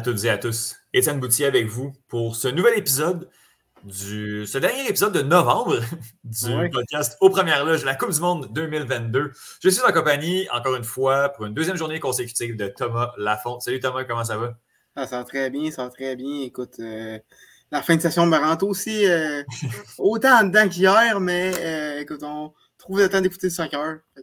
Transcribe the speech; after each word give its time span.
à 0.00 0.02
toutes 0.02 0.24
et 0.24 0.30
à 0.30 0.38
tous. 0.38 0.76
Étienne 0.94 1.20
Boutier 1.20 1.44
avec 1.44 1.66
vous 1.66 1.92
pour 2.08 2.34
ce 2.34 2.48
nouvel 2.48 2.78
épisode 2.78 3.28
du 3.84 4.46
ce 4.46 4.56
dernier 4.56 4.88
épisode 4.88 5.12
de 5.12 5.20
novembre 5.20 5.78
du 6.24 6.70
podcast 6.72 7.18
Aux 7.20 7.28
Premières 7.28 7.66
Loges, 7.66 7.84
la 7.84 7.94
Coupe 7.94 8.10
du 8.10 8.20
Monde 8.20 8.48
2022. 8.50 9.30
Je 9.62 9.68
suis 9.68 9.82
en 9.82 9.92
compagnie, 9.92 10.48
encore 10.54 10.74
une 10.74 10.84
fois, 10.84 11.28
pour 11.28 11.44
une 11.44 11.52
deuxième 11.52 11.76
journée 11.76 12.00
consécutive 12.00 12.56
de 12.56 12.68
Thomas 12.68 13.12
Lafont. 13.18 13.60
Salut 13.60 13.78
Thomas, 13.78 14.04
comment 14.04 14.24
ça 14.24 14.38
va? 14.38 14.54
Ah, 14.96 15.06
ça 15.06 15.18
va 15.18 15.24
très 15.24 15.50
bien, 15.50 15.70
ça 15.70 15.84
va 15.84 15.90
très 15.90 16.16
bien. 16.16 16.44
Écoute, 16.44 16.76
euh, 16.80 17.18
la 17.70 17.82
fin 17.82 17.94
de 17.94 18.00
session 18.00 18.24
me 18.24 18.38
rentre 18.38 18.66
aussi 18.66 19.06
euh, 19.06 19.42
autant 19.98 20.40
en 20.40 20.44
dedans 20.44 20.66
qu'hier, 20.66 21.20
mais 21.20 21.52
euh, 21.58 22.00
écoute, 22.00 22.22
on 22.22 22.54
trouve 22.78 23.00
le 23.00 23.10
temps 23.10 23.20
d'écouter 23.20 23.48
le 23.48 23.52
soccer. 23.52 23.98
Euh, 24.16 24.22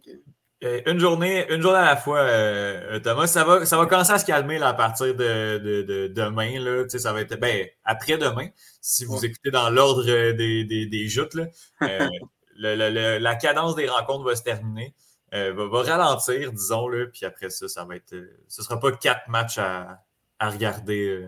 une 0.61 0.99
journée, 0.99 1.51
une 1.53 1.61
journée 1.61 1.77
à 1.77 1.85
la 1.85 1.97
fois, 1.97 2.19
euh, 2.19 2.99
Thomas. 2.99 3.27
Ça 3.27 3.43
va, 3.43 3.65
ça 3.65 3.77
va 3.77 3.85
commencer 3.85 4.11
à 4.11 4.19
se 4.19 4.25
calmer 4.25 4.57
là, 4.57 4.69
à 4.69 4.73
partir 4.73 5.13
de, 5.15 5.57
de, 5.57 6.07
demain. 6.07 6.59
Là. 6.59 6.83
Tu 6.83 6.91
sais, 6.91 6.99
ça 6.99 7.13
va 7.13 7.21
être 7.21 7.39
ben, 7.39 7.67
après-demain, 7.83 8.49
si 8.81 9.05
vous 9.05 9.23
écoutez 9.23 9.51
dans 9.51 9.69
l'ordre 9.69 10.03
des, 10.03 10.63
des, 10.63 10.85
des 10.85 11.07
joutes. 11.07 11.35
Là. 11.35 11.45
Euh, 11.83 12.09
la 13.19 13.35
cadence 13.35 13.75
des 13.75 13.87
rencontres 13.87 14.25
va 14.25 14.35
se 14.35 14.43
terminer. 14.43 14.93
Va, 15.31 15.51
va, 15.51 15.81
ralentir, 15.83 16.53
disons, 16.53 16.87
là, 16.87 17.05
puis 17.11 17.25
après 17.25 17.49
ça, 17.49 17.67
ça 17.67 17.85
va 17.85 17.97
être. 17.97 18.15
ce 18.47 18.61
ne 18.61 18.65
sera 18.65 18.79
pas 18.79 18.91
quatre 18.93 19.27
matchs 19.27 19.57
à, 19.57 20.03
à 20.39 20.49
regarder 20.49 21.27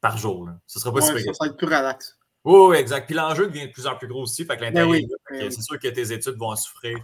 par 0.00 0.16
jour. 0.16 0.46
Là. 0.46 0.58
Ce 0.66 0.78
sera 0.78 0.92
pas 0.92 1.00
ouais, 1.00 1.22
Ça 1.22 1.32
va 1.40 1.46
être 1.46 1.56
plus 1.56 1.66
relax. 1.66 2.18
Oui, 2.44 2.76
exact. 2.76 3.06
Puis 3.06 3.14
l'enjeu 3.14 3.48
devient 3.48 3.66
de 3.66 3.72
plus 3.72 3.86
en 3.86 3.96
plus 3.96 4.06
gros 4.06 4.22
aussi. 4.22 4.44
Fait 4.44 4.56
que 4.56 4.60
ben 4.60 4.72
l'intérêt, 4.72 5.02
ben 5.30 5.50
c'est 5.50 5.62
sûr 5.62 5.78
que 5.78 5.88
tes 5.88 6.12
études 6.12 6.36
vont 6.36 6.50
en 6.50 6.56
souffrir. 6.56 6.98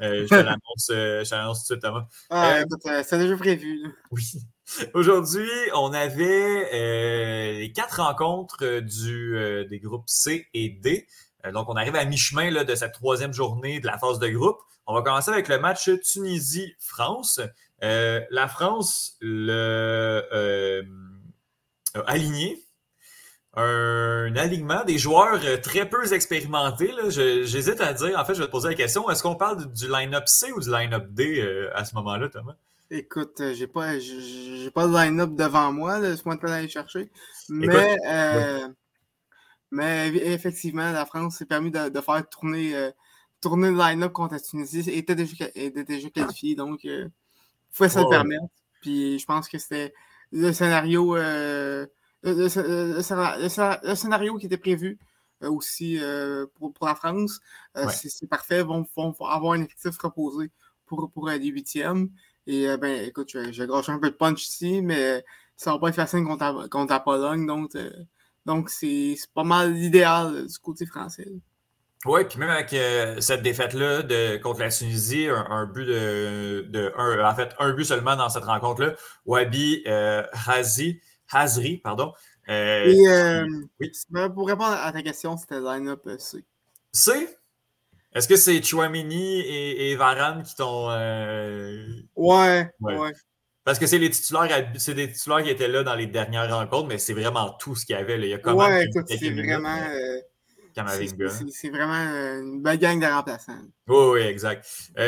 Euh, 0.00 0.26
je 0.26 0.34
euh, 0.34 0.42
te 0.42 1.34
l'annonce 1.34 1.58
tout 1.58 1.62
de 1.62 1.66
suite, 1.66 1.80
Thomas. 1.80 2.06
Ah, 2.30 2.58
euh, 2.86 3.02
c'est 3.04 3.18
déjà 3.18 3.36
prévu. 3.36 3.94
Oui. 4.10 4.24
Aujourd'hui, 4.94 5.48
on 5.74 5.92
avait 5.92 7.58
les 7.58 7.72
quatre 7.72 8.00
rencontres 8.00 8.80
du, 8.80 9.66
des 9.68 9.80
groupes 9.80 10.08
C 10.08 10.46
et 10.54 10.68
D. 10.68 11.06
donc, 11.52 11.68
on 11.68 11.74
arrive 11.74 11.96
à 11.96 12.04
mi-chemin 12.04 12.64
de 12.64 12.74
cette 12.74 12.92
troisième 12.92 13.32
journée 13.32 13.80
de 13.80 13.86
la 13.86 13.98
phase 13.98 14.18
de 14.20 14.28
groupe. 14.28 14.58
On 14.86 14.94
va 14.94 15.02
commencer 15.02 15.30
avec 15.30 15.48
le 15.48 15.58
match 15.58 15.90
Tunisie-France. 16.02 17.40
la 17.80 18.48
France, 18.48 19.16
le 19.20 20.24
aligné 22.06 22.62
un 23.54 24.36
alignement 24.36 24.84
des 24.84 24.98
joueurs 24.98 25.40
euh, 25.44 25.56
très 25.56 25.88
peu 25.88 26.12
expérimentés. 26.12 26.92
J'hésite 27.08 27.80
à 27.80 27.92
dire, 27.92 28.18
en 28.18 28.24
fait, 28.24 28.34
je 28.34 28.40
vais 28.40 28.46
te 28.46 28.50
poser 28.50 28.68
la 28.68 28.74
question, 28.74 29.10
est-ce 29.10 29.22
qu'on 29.22 29.34
parle 29.34 29.72
du 29.72 29.88
line-up 29.88 30.24
C 30.26 30.52
ou 30.52 30.60
du 30.60 30.70
line-up 30.70 31.08
D 31.10 31.40
euh, 31.40 31.70
à 31.74 31.84
ce 31.84 31.94
moment-là, 31.96 32.28
Thomas? 32.28 32.54
Écoute, 32.92 33.40
euh, 33.40 33.54
j'ai 33.54 33.66
pas 33.66 33.98
j'ai 33.98 34.70
pas 34.72 34.86
de 34.86 34.92
line-up 34.92 35.34
devant 35.34 35.72
moi, 35.72 35.98
laisse-moi 35.98 36.36
aller 36.42 36.68
chercher. 36.68 37.10
Mais, 37.48 37.96
mais 39.72 40.08
effectivement, 40.08 40.90
la 40.90 41.06
France 41.06 41.36
s'est 41.36 41.46
permis 41.46 41.70
de, 41.70 42.00
faire 42.00 42.28
tourner, 42.28 42.90
tourner 43.40 43.70
le 43.70 43.76
line-up 43.76 44.12
contre 44.12 44.34
la 44.34 44.40
Tunisie. 44.40 44.84
Elle 44.88 44.94
était 44.94 45.14
déjà, 45.14 45.46
était 45.54 45.84
déjà 45.84 46.10
qualifiée, 46.10 46.56
donc 46.56 46.82
il 46.82 47.10
faut 47.70 47.88
se 47.88 47.98
le 47.98 48.08
permettre. 48.08 48.46
Puis 48.80 49.18
je 49.20 49.26
pense 49.26 49.48
que 49.48 49.58
c'était 49.58 49.92
le 50.32 50.52
scénario 50.52 51.16
le, 52.22 53.94
scénario 53.94 54.36
qui 54.36 54.46
était 54.46 54.58
prévu 54.58 54.98
euh, 55.42 55.50
aussi 55.50 55.98
euh, 56.00 56.46
pour, 56.54 56.86
la 56.86 56.94
France, 56.94 57.40
euh, 57.76 57.86
c'est 57.88 58.28
parfait. 58.28 58.60
Ils 58.60 58.66
vont, 58.66 58.86
avoir 59.20 59.52
un 59.52 59.62
effectif 59.62 59.98
reposé 59.98 60.50
pour, 60.86 61.10
pour 61.10 61.28
les 61.28 61.38
huitièmes. 61.46 62.10
Et 62.46 62.66
ben, 62.78 63.04
écoute, 63.04 63.30
je, 63.32 63.52
je 63.52 63.90
un 63.90 63.98
peu 63.98 64.10
de 64.10 64.16
punch 64.16 64.46
ici, 64.46 64.82
mais 64.82 65.24
ça 65.56 65.72
va 65.72 65.78
pas 65.78 65.88
être 65.88 65.94
facile 65.94 66.24
contre, 66.24 66.68
contre 66.68 66.92
la 66.92 67.00
Pologne. 67.00 67.46
Donc, 67.46 67.76
donc 68.44 68.70
c'est 68.70 69.16
pas 69.34 69.44
mal 69.44 69.72
l'idéal 69.72 70.46
du 70.46 70.58
côté 70.58 70.84
français. 70.84 71.28
Oui, 72.06 72.24
puis 72.24 72.38
même 72.38 72.48
avec 72.48 72.74
cette 73.22 73.42
défaite-là 73.42 74.38
contre 74.38 74.60
la 74.60 74.70
Tunisie, 74.70 75.28
un, 75.28 75.66
but 75.66 75.86
de, 75.86 77.22
en 77.22 77.34
fait, 77.34 77.54
un 77.58 77.72
but 77.72 77.84
seulement 77.84 78.16
dans 78.16 78.30
cette 78.30 78.44
rencontre-là, 78.44 78.94
Wabi 79.26 79.84
Razi 79.86 81.00
Hazri, 81.32 81.78
pardon. 81.78 82.12
Euh, 82.48 82.84
Et, 82.84 83.08
euh, 83.08 83.46
oui. 83.78 83.92
Pour 84.34 84.48
répondre 84.48 84.72
à 84.72 84.92
ta 84.92 85.02
question, 85.02 85.36
c'était 85.36 85.60
line-up 85.60 86.02
euh, 86.06 86.18
C. 86.18 86.44
C? 86.92 87.28
Est-ce 88.12 88.26
que 88.26 88.36
c'est 88.36 88.60
Chouamini 88.62 89.40
et, 89.40 89.92
et 89.92 89.96
Varane 89.96 90.42
qui 90.42 90.56
t'ont. 90.56 90.88
Ouais, 92.16 92.68
ouais, 92.80 93.12
Parce 93.64 93.78
que 93.78 93.86
c'est 93.86 93.98
les 93.98 94.10
titulaires, 94.10 94.72
c'est 94.78 94.94
des 94.94 95.12
titulaires 95.12 95.44
qui 95.44 95.50
étaient 95.50 95.68
là 95.68 95.84
dans 95.84 95.94
les 95.94 96.08
dernières 96.08 96.52
rencontres, 96.52 96.88
mais 96.88 96.98
c'est 96.98 97.14
vraiment 97.14 97.52
tout 97.60 97.76
ce 97.76 97.86
qu'il 97.86 97.94
y 97.94 97.98
avait. 97.98 98.18
Là. 98.18 98.26
Il 98.26 98.30
y 98.30 98.34
a 98.34 98.38
quand 98.38 98.56
ouais, 98.56 98.88
c'est 99.06 99.30
vraiment. 99.30 99.78
C'est 101.50 101.70
vraiment 101.70 101.94
une 101.94 102.62
belle 102.62 102.78
gang 102.78 102.98
de 102.98 103.06
remplaçants. 103.06 103.60
Oui, 103.86 104.06
oui, 104.12 104.20
exact. 104.22 104.66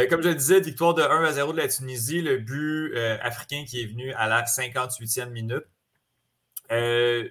comme 0.09 0.23
je 0.23 0.29
le 0.29 0.35
disais, 0.37 0.61
victoire 0.61 0.95
de 0.95 1.03
1 1.03 1.25
à 1.25 1.33
0 1.33 1.53
de 1.55 1.59
la 1.59 1.67
Tunisie, 1.67 2.23
le 2.23 2.37
but 2.37 2.97
africain 3.21 3.65
qui 3.67 3.83
est 3.83 3.87
venu 3.87 4.13
à 4.13 4.29
la 4.29 4.45
58e 4.45 5.31
minute. 5.31 5.65
Euh, 6.73 7.29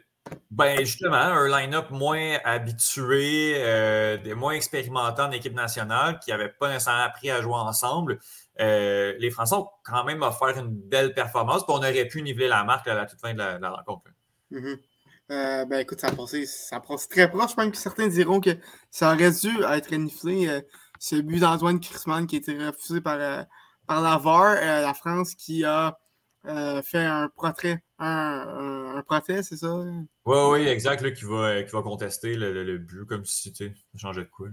ben 0.51 0.79
justement, 0.79 1.15
un 1.15 1.47
line-up 1.47 1.89
moins 1.89 2.37
habitué, 2.45 3.55
euh, 3.57 4.35
moins 4.35 4.53
expérimenté 4.53 5.21
en 5.21 5.31
équipe 5.31 5.55
nationale, 5.55 6.19
qui 6.19 6.29
n'avait 6.29 6.49
pas 6.49 6.69
nécessairement 6.69 7.03
appris 7.03 7.31
à 7.31 7.41
jouer 7.41 7.55
ensemble. 7.55 8.19
Euh, 8.59 9.13
les 9.17 9.31
Français 9.31 9.55
ont 9.55 9.67
quand 9.83 10.03
même 10.03 10.21
offert 10.21 10.57
une 10.57 10.69
belle 10.69 11.13
performance, 11.13 11.65
puis 11.65 11.73
on 11.75 11.79
aurait 11.79 12.07
pu 12.07 12.21
niveler 12.21 12.47
la 12.47 12.63
marque 12.63 12.87
à 12.87 12.93
la 12.93 13.05
toute 13.05 13.19
fin 13.19 13.33
de 13.33 13.39
la, 13.39 13.69
rencontre. 13.69 14.11
Mm-hmm. 14.51 15.67
ben 15.67 15.79
écoute, 15.79 15.99
ça 15.99 16.07
a, 16.07 16.11
passé, 16.11 16.45
ça 16.45 16.81
très 17.09 17.29
proche, 17.29 17.57
même 17.57 17.71
que 17.71 17.77
certains 17.77 18.07
diront 18.07 18.39
que 18.39 18.51
ça 18.91 19.13
aurait 19.13 19.31
dû 19.31 19.63
être 19.63 19.95
nivelé. 19.95 20.61
ce 20.99 21.15
but 21.15 21.39
d'Antoine 21.39 21.79
Chrisman 21.79 22.27
qui 22.27 22.35
a 22.35 22.39
été 22.39 22.67
refusé 22.67 23.01
par, 23.01 23.45
par 23.87 24.01
la 24.01 24.93
France 24.93 25.33
qui 25.33 25.65
a 25.65 25.97
fait 26.43 27.05
un 27.05 27.29
portrait 27.29 27.83
un, 28.01 29.03
un, 29.07 29.21
c'est 29.43 29.57
ça? 29.57 29.73
Oui, 29.73 30.05
oui, 30.25 30.67
exact, 30.67 31.01
là, 31.01 31.11
qui, 31.11 31.25
va, 31.25 31.61
qui 31.63 31.71
va 31.71 31.81
contester 31.81 32.35
le, 32.35 32.77
but 32.77 33.05
comme 33.05 33.25
si 33.25 33.53
tu 33.53 33.73
changeais 33.95 34.23
de 34.23 34.29
quoi. 34.29 34.47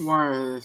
Ouais, 0.00 0.58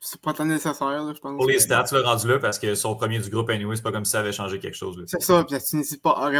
c'est 0.00 0.20
pas 0.20 0.34
tant 0.34 0.44
nécessaire, 0.44 1.14
je 1.14 1.20
pense. 1.20 1.36
Pour 1.36 1.46
les 1.46 1.60
stats, 1.60 1.86
le 1.92 2.00
rendu 2.00 2.28
là, 2.28 2.38
parce 2.38 2.58
que 2.58 2.74
son 2.74 2.96
premier 2.96 3.20
du 3.20 3.30
groupe, 3.30 3.48
anyway, 3.48 3.76
c'est 3.76 3.82
pas 3.82 3.92
comme 3.92 4.04
si 4.04 4.10
ça 4.10 4.20
avait 4.20 4.32
changé 4.32 4.58
quelque 4.58 4.76
chose. 4.76 5.02
C'est 5.06 5.22
ça, 5.22 5.44
puis 5.44 5.54
la 5.54 5.60
Tunisie, 5.60 5.98
pas, 5.98 6.30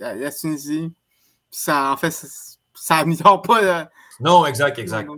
la, 0.00 0.32
Tunisie, 0.32 0.92
ça, 1.50 1.92
en 1.92 1.96
fait, 1.96 2.10
ça 2.74 2.96
améliore 2.96 3.42
pas. 3.42 3.90
Non, 4.20 4.46
exact, 4.46 4.78
exact. 4.78 5.10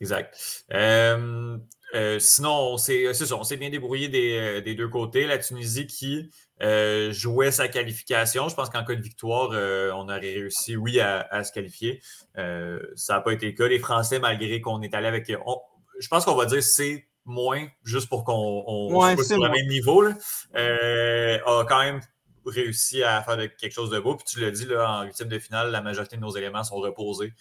Exact. 0.00 0.64
Euh, 0.72 1.58
euh, 1.94 2.18
sinon, 2.18 2.76
c'est 2.76 3.12
ça, 3.14 3.34
on 3.36 3.44
s'est 3.44 3.56
bien 3.56 3.70
débrouillé 3.70 4.08
des, 4.08 4.36
euh, 4.36 4.60
des, 4.60 4.74
deux 4.74 4.88
côtés. 4.88 5.26
La 5.26 5.38
Tunisie 5.38 5.86
qui 5.86 6.30
euh, 6.60 7.12
jouait 7.12 7.50
sa 7.50 7.68
qualification. 7.68 8.48
Je 8.48 8.54
pense 8.54 8.68
qu'en 8.68 8.84
cas 8.84 8.94
de 8.94 9.00
victoire, 9.00 9.50
euh, 9.52 9.90
on 9.92 10.04
aurait 10.04 10.18
réussi, 10.18 10.76
oui, 10.76 11.00
à, 11.00 11.44
se 11.44 11.52
qualifier. 11.52 12.02
Euh, 12.36 12.80
ça 12.94 13.14
n'a 13.14 13.20
pas 13.20 13.32
été 13.32 13.46
le 13.46 13.52
cas. 13.52 13.68
Les 13.68 13.78
Français, 13.78 14.18
malgré 14.18 14.60
qu'on 14.60 14.82
est 14.82 14.94
allé 14.94 15.06
avec. 15.06 15.28
je 15.28 16.08
pense 16.08 16.24
qu'on 16.24 16.34
va 16.34 16.46
dire 16.46 16.62
c'est 16.62 17.06
moins, 17.24 17.66
juste 17.84 18.08
pour 18.08 18.24
qu'on 18.24 18.88
soit 18.90 19.24
sur 19.24 19.38
le 19.38 19.50
même 19.50 19.66
niveau, 19.66 20.02
là, 20.02 20.14
a 20.54 21.64
quand 21.64 21.80
même 21.80 22.00
réussi 22.44 23.02
à 23.02 23.22
faire 23.22 23.36
quelque 23.56 23.72
chose 23.72 23.90
de 23.90 23.98
beau. 24.00 24.16
Puis 24.16 24.24
tu 24.26 24.40
l'as 24.40 24.50
dit, 24.50 24.66
là, 24.66 25.00
en 25.00 25.04
huitième 25.04 25.28
de 25.28 25.38
finale, 25.38 25.70
la 25.70 25.82
majorité 25.82 26.16
de 26.16 26.22
nos 26.22 26.34
éléments 26.36 26.64
sont 26.64 26.76
reposés 26.76 27.32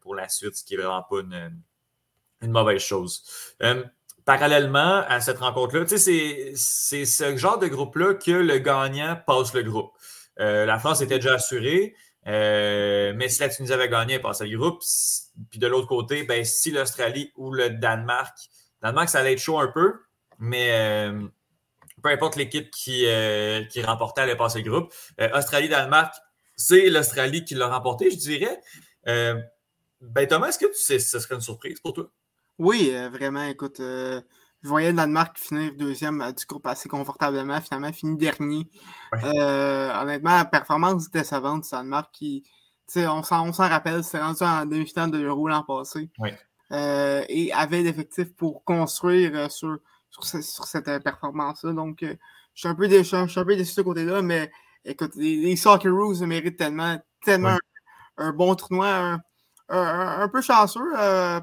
pour 0.00 0.14
la 0.14 0.28
suite, 0.28 0.54
ce 0.54 0.64
qui 0.64 0.76
n'est 0.76 0.82
vraiment 0.82 1.02
pas 1.02 1.20
une, 1.20 1.60
une 2.42 2.52
mauvaise 2.52 2.80
chose 2.80 3.22
parallèlement 4.28 5.04
à 5.08 5.22
cette 5.22 5.38
rencontre-là, 5.38 5.86
c'est 5.86 6.54
ce 6.54 7.36
genre 7.38 7.58
de 7.58 7.66
groupe-là 7.66 8.12
que 8.12 8.30
le 8.30 8.58
gagnant 8.58 9.16
passe 9.26 9.54
le 9.54 9.62
groupe. 9.62 9.90
Euh, 10.38 10.66
la 10.66 10.78
France 10.78 11.00
était 11.00 11.14
déjà 11.18 11.36
assurée, 11.36 11.96
euh, 12.26 13.14
mais 13.16 13.30
si 13.30 13.40
la 13.40 13.48
Tunisie 13.48 13.72
avait 13.72 13.88
gagné, 13.88 14.16
elle 14.16 14.20
passait 14.20 14.46
le 14.46 14.58
groupe. 14.58 14.82
Puis 15.48 15.58
de 15.58 15.66
l'autre 15.66 15.86
côté, 15.86 16.24
ben, 16.24 16.44
si 16.44 16.70
l'Australie 16.70 17.32
ou 17.36 17.54
le 17.54 17.70
Danemark, 17.70 18.36
Danemark, 18.82 19.08
ça 19.08 19.20
allait 19.20 19.32
être 19.32 19.38
chaud 19.38 19.60
un 19.60 19.68
peu, 19.68 19.94
mais 20.38 20.72
euh, 20.72 21.26
peu 22.02 22.10
importe 22.10 22.36
l'équipe 22.36 22.70
qui, 22.70 23.06
qui 23.70 23.82
remportait, 23.82 24.20
allait 24.20 24.36
passer 24.36 24.60
le 24.60 24.70
groupe. 24.70 24.92
Australie-Danemark, 25.32 26.14
c'est 26.54 26.90
l'Australie 26.90 27.46
qui 27.46 27.54
l'a 27.54 27.68
remporté, 27.68 28.10
je 28.10 28.16
dirais. 28.16 28.60
ben 29.06 30.26
Thomas, 30.28 30.48
est-ce 30.48 30.58
que 30.58 30.66
tu 30.66 30.74
sais, 30.78 30.98
ce 30.98 31.18
serait 31.18 31.36
une 31.36 31.40
surprise 31.40 31.80
pour 31.80 31.94
toi? 31.94 32.10
Oui, 32.58 32.90
euh, 32.92 33.08
vraiment, 33.08 33.44
écoute, 33.44 33.78
euh, 33.78 34.20
je 34.62 34.68
voyais 34.68 34.90
le 34.90 34.96
Danemark 34.96 35.38
finir 35.38 35.72
deuxième 35.76 36.20
euh, 36.20 36.32
du 36.32 36.44
groupe 36.44 36.66
assez 36.66 36.88
confortablement, 36.88 37.60
finalement 37.60 37.92
fini 37.92 38.16
dernier. 38.16 38.68
honnêtement, 39.12 40.36
la 40.36 40.44
performance 40.44 41.08
décevante 41.10 41.62
du 41.64 41.70
Danemark 41.70 42.10
qui, 42.12 42.44
on 42.96 43.22
s'en 43.22 43.52
rappelle, 43.52 44.02
c'est 44.02 44.20
rendu 44.20 44.42
en 44.42 44.66
demi-finale 44.66 45.12
de 45.12 45.18
l'Euro 45.18 45.48
l'an 45.48 45.62
passé. 45.62 46.10
et 46.72 47.52
avait 47.52 47.82
l'effectif 47.82 48.34
pour 48.34 48.64
construire 48.64 49.50
sur, 49.52 49.78
sur, 50.10 50.24
cette 50.24 51.04
performance-là. 51.04 51.72
Donc, 51.72 51.98
je 52.02 52.16
suis 52.54 52.68
un 52.68 52.74
peu 52.74 52.88
déçu, 52.88 53.14
je 53.14 53.30
suis 53.30 53.40
un 53.40 53.44
peu 53.44 53.54
déçu 53.54 53.70
de 53.70 53.76
ce 53.76 53.80
côté-là, 53.82 54.20
mais 54.22 54.50
écoute, 54.84 55.14
les, 55.14 55.54
Socceroos 55.54 56.26
méritent 56.26 56.56
tellement, 56.56 56.98
tellement 57.24 57.56
un, 58.16 58.32
bon 58.32 58.56
tournoi, 58.56 58.88
un, 58.88 59.20
peu 59.68 60.40
chanceux 60.40 60.92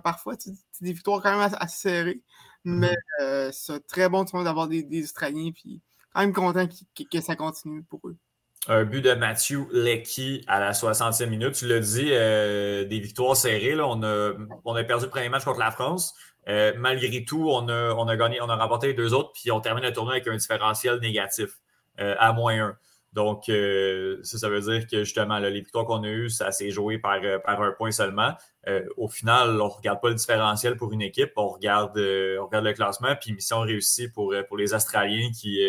parfois, 0.03 0.35
des 0.81 0.93
victoires 0.93 1.21
quand 1.21 1.37
même 1.37 1.55
assez, 1.59 1.77
serrées. 1.89 2.21
Mm-hmm. 2.65 2.93
Mais 3.19 3.51
c'est 3.51 3.73
un 3.73 3.79
très 3.79 4.09
bon 4.09 4.23
d'avoir 4.23 4.67
des, 4.67 5.03
Australiens, 5.03 5.51
puis 5.53 5.81
quand 6.13 6.21
même 6.21 6.33
content 6.33 6.67
que 6.67 7.21
ça 7.21 7.35
continue 7.35 7.83
pour 7.83 8.01
eux 8.07 8.17
un 8.67 8.83
but 8.83 9.01
de 9.01 9.13
Matthew 9.13 9.67
Lecky 9.71 10.43
à 10.47 10.59
la 10.59 10.71
60e 10.71 11.27
minute. 11.27 11.53
Tu 11.53 11.67
l'as 11.67 11.79
dit, 11.79 12.09
euh, 12.11 12.85
des 12.85 12.99
victoires 12.99 13.35
serrées. 13.35 13.79
On, 13.79 14.01
a, 14.03 14.33
on 14.63 14.75
a 14.75 14.83
perdu 14.83 15.05
le 15.05 15.09
premier 15.11 15.29
match 15.29 15.43
contre 15.43 15.59
la 15.59 15.71
France. 15.71 16.13
Euh, 16.47 16.73
malgré 16.77 17.25
tout, 17.25 17.49
on 17.49 17.67
a, 17.69 17.93
on 17.93 18.07
a 18.07 18.15
gagné, 18.15 18.39
on 18.41 18.49
a 18.49 18.55
remporté 18.55 18.87
les 18.87 18.93
deux 18.93 19.13
autres, 19.13 19.31
puis 19.33 19.51
on 19.51 19.61
termine 19.61 19.83
le 19.83 19.93
tournoi 19.93 20.13
avec 20.13 20.27
un 20.27 20.35
différentiel 20.35 20.99
négatif 20.99 21.49
euh, 21.99 22.15
à 22.19 22.33
moins 22.33 22.59
1. 22.59 22.77
Donc, 23.15 23.45
ça, 23.45 24.37
ça 24.37 24.49
veut 24.49 24.61
dire 24.61 24.85
que 24.87 25.03
justement, 25.03 25.39
les 25.39 25.61
victoires 25.61 25.85
qu'on 25.85 26.03
a 26.03 26.09
eues, 26.09 26.29
ça 26.29 26.51
s'est 26.51 26.69
joué 26.69 26.99
par, 26.99 27.19
par 27.43 27.61
un 27.61 27.71
point 27.71 27.91
seulement. 27.91 28.33
au 28.97 29.07
final, 29.07 29.61
on 29.61 29.65
ne 29.65 29.71
regarde 29.71 30.01
pas 30.01 30.09
le 30.09 30.15
différentiel 30.15 30.75
pour 30.75 30.91
une 30.91 31.01
équipe, 31.01 31.31
on 31.37 31.47
regarde, 31.47 31.97
on 31.97 32.45
regarde 32.45 32.65
le 32.65 32.73
classement, 32.73 33.15
puis 33.19 33.33
mission 33.33 33.61
réussie 33.61 34.09
pour, 34.09 34.35
pour 34.47 34.57
les 34.57 34.73
Australiens 34.73 35.31
qui 35.31 35.59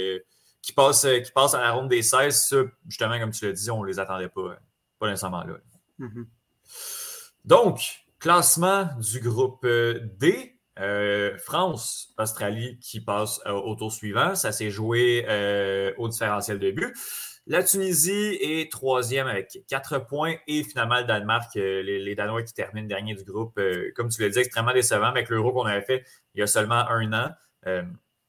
qui 0.67 0.73
passent, 0.73 1.05
euh, 1.05 1.21
qui 1.21 1.31
à 1.37 1.61
la 1.61 1.73
ronde 1.73 1.89
des 1.89 2.03
16, 2.03 2.47
ça, 2.49 2.57
justement, 2.89 3.21
comme 3.21 3.31
tu 3.31 3.47
l'as 3.47 3.53
dit, 3.53 3.71
on 3.71 3.83
ne 3.83 3.87
les 3.87 4.01
attendait 4.01 4.29
pas, 4.29 4.41
euh, 4.41 4.57
pas 4.99 5.09
nécessairement 5.09 5.45
là. 5.45 5.55
Mm-hmm. 6.01 6.27
Donc, 7.45 7.81
classement 8.19 8.89
du 8.99 9.21
groupe 9.21 9.65
euh, 9.65 10.01
D. 10.19 10.53
France, 11.39 12.13
Australie 12.19 12.79
qui 12.81 13.01
passe 13.01 13.41
au 13.47 13.75
tour 13.77 13.91
suivant. 13.91 14.35
Ça 14.35 14.53
s'est 14.53 14.71
joué 14.71 15.25
au 15.97 16.07
différentiel 16.07 16.59
de 16.59 16.71
but. 16.71 16.95
La 17.47 17.63
Tunisie 17.63 18.37
est 18.41 18.71
troisième 18.73 19.29
avec 19.29 19.61
quatre 19.69 19.99
points 20.05 20.35
et 20.49 20.65
finalement 20.65 20.99
le 20.99 21.05
Danemark, 21.05 21.55
les, 21.55 22.15
Danois 22.17 22.43
qui 22.43 22.53
terminent 22.53 22.89
dernier 22.89 23.15
du 23.15 23.23
groupe, 23.23 23.61
comme 23.95 24.09
tu 24.09 24.21
l'as 24.23 24.31
dit, 24.31 24.41
extrêmement 24.41 24.73
décevant 24.73 25.07
avec 25.07 25.29
l'euro 25.29 25.53
qu'on 25.53 25.65
avait 25.67 25.85
fait 25.85 26.05
il 26.35 26.41
y 26.41 26.43
a 26.43 26.49
seulement 26.49 26.89
un 26.89 27.13
an 27.13 27.31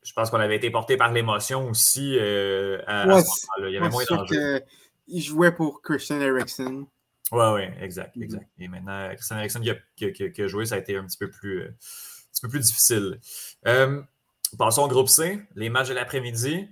je 0.07 0.13
pense 0.13 0.29
qu'on 0.29 0.39
avait 0.39 0.55
été 0.55 0.69
porté 0.71 0.95
par 0.95 1.11
l'émotion 1.11 1.69
aussi 1.69 2.17
euh, 2.17 2.81
à, 2.87 3.03
ce 3.03 3.07
moment-là. 3.07 3.69
Il 3.69 3.73
y 3.73 3.77
avait 3.77 3.89
moins 3.89 4.05
d'enjeux. 4.07 4.61
Il 5.07 5.21
jouait 5.21 5.51
pour 5.51 5.81
Christian 5.81 6.21
Eriksen. 6.21 6.85
Oui, 7.33 7.45
oui, 7.53 7.61
exact, 7.81 8.15
mm-hmm. 8.15 8.23
exact. 8.23 8.47
Et 8.57 8.69
maintenant, 8.69 9.09
Christian 9.15 9.37
Eriksen 9.37 9.61
qui 9.97 10.41
a, 10.41 10.47
joué, 10.47 10.65
ça 10.65 10.75
a 10.75 10.77
été 10.77 10.95
un 10.95 11.05
petit 11.05 11.17
peu 11.17 11.29
plus, 11.29 11.59
euh, 11.59 11.67
un 11.67 12.31
petit 12.31 12.41
peu 12.41 12.47
plus 12.47 12.59
difficile. 12.61 13.19
Euh, 13.67 14.01
passons 14.57 14.83
au 14.83 14.87
groupe 14.87 15.09
C, 15.09 15.41
les 15.55 15.69
matchs 15.69 15.89
de 15.89 15.93
l'après-midi. 15.93 16.69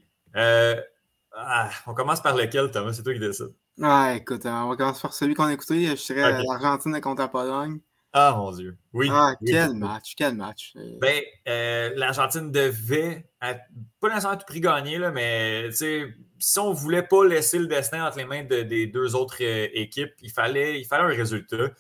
Ah, 1.38 1.70
on 1.86 1.94
commence 1.94 2.22
par 2.22 2.36
lequel, 2.36 2.72
Thomas? 2.72 2.94
C'est 2.94 3.04
toi 3.04 3.14
qui 3.14 3.20
décides. 3.20 3.54
Ah, 3.82 4.14
écoute, 4.16 4.46
on 4.46 4.70
va 4.70 4.76
commencer 4.76 5.02
par 5.02 5.14
celui 5.14 5.34
qu'on 5.34 5.46
a 5.46 5.54
écouté. 5.54 5.86
Je 5.86 6.14
dirais 6.14 6.44
l'Argentine 6.44 7.00
contre 7.02 7.22
la 7.22 7.28
Pologne. 7.28 7.80
Ah, 8.18 8.34
mon 8.38 8.50
Dieu. 8.54 8.78
Oui. 8.94 9.10
Ah, 9.12 9.36
quel 9.46 9.74
match, 9.74 10.16
quel 10.16 10.36
match. 10.36 10.72
Euh. 10.78 10.98
Ben, 11.02 11.22
euh, 11.50 11.92
l'Argentine 11.98 12.50
devait, 12.50 13.28
pas 13.42 13.58
nécessairement 14.04 14.36
à 14.36 14.38
tout 14.38 14.46
prix 14.48 14.62
gagner, 14.62 14.98
là, 14.98 15.12
mais 15.12 15.70
si 15.72 16.60
on 16.60 16.70
ne 16.70 16.76
voulait 16.76 17.04
pas 17.04 17.26
laisser 17.26 17.60
le 17.60 17.68
destin 17.68 18.08
entre 18.08 18.18
les 18.18 18.26
mains 18.26 18.46
des 18.46 18.88
deux 18.88 19.16
autres 19.16 19.44
euh, 19.44 19.68
équipes, 19.74 20.14
il 20.22 20.32
fallait, 20.32 20.80
il 20.80 20.86
fallait 20.86 21.14
un 21.14 21.18
résultat. 21.18 21.72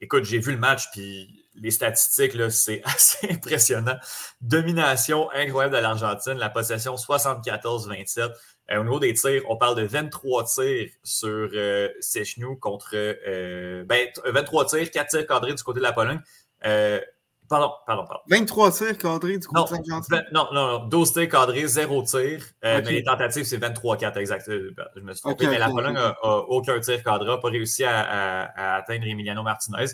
écoute, 0.00 0.24
j'ai 0.24 0.38
vu 0.38 0.52
le 0.52 0.58
match, 0.58 0.90
puis 0.92 1.41
les 1.54 1.70
statistiques, 1.70 2.32
c'est 2.50 2.82
assez 2.84 3.30
impressionnant. 3.30 3.96
Domination 4.40 5.30
incroyable 5.32 5.76
de 5.76 5.80
l'Argentine, 5.80 6.34
la 6.34 6.50
possession 6.50 6.94
74-27. 6.94 8.32
Euh, 8.70 8.78
au 8.78 8.84
niveau 8.84 9.00
des 9.00 9.12
tirs, 9.14 9.42
on 9.48 9.56
parle 9.56 9.76
de 9.76 9.82
23 9.82 10.44
tirs 10.44 10.90
sur 11.02 11.48
euh, 11.54 11.88
contre. 12.60 12.90
Euh, 12.94 13.84
ben, 13.84 14.08
23 14.24 14.66
tirs, 14.66 14.90
4 14.90 15.08
tirs 15.08 15.26
cadrés 15.26 15.54
du 15.54 15.62
côté 15.62 15.80
de 15.80 15.82
la 15.82 15.92
Pologne. 15.92 16.20
Euh, 16.64 17.00
pardon, 17.48 17.72
pardon, 17.86 18.04
pardon. 18.06 18.22
23 18.28 18.70
tirs 18.70 18.98
cadrés 18.98 19.38
du 19.38 19.46
côté 19.48 19.78
de 19.78 19.88
l'Argentine? 19.90 20.24
Non, 20.32 20.46
non, 20.52 20.78
non, 20.78 20.86
12 20.86 21.12
tirs 21.12 21.28
cadrés, 21.28 21.66
0 21.66 22.02
tir. 22.04 22.44
Mais 22.62 22.80
les 22.82 23.02
tentatives, 23.02 23.44
c'est 23.44 23.58
23-4 23.58 24.18
exact. 24.18 24.48
Je 24.48 25.00
me 25.00 25.12
suis 25.12 25.22
trompé, 25.22 25.48
mais 25.48 25.58
la 25.58 25.68
Pologne 25.68 25.94
n'a 25.94 26.16
aucun 26.24 26.78
tir 26.80 27.02
cadré, 27.02 27.26
n'a 27.26 27.38
pas 27.38 27.50
réussi 27.50 27.84
à, 27.84 28.76
atteindre 28.76 29.06
Emiliano 29.06 29.42
Martinez. 29.42 29.86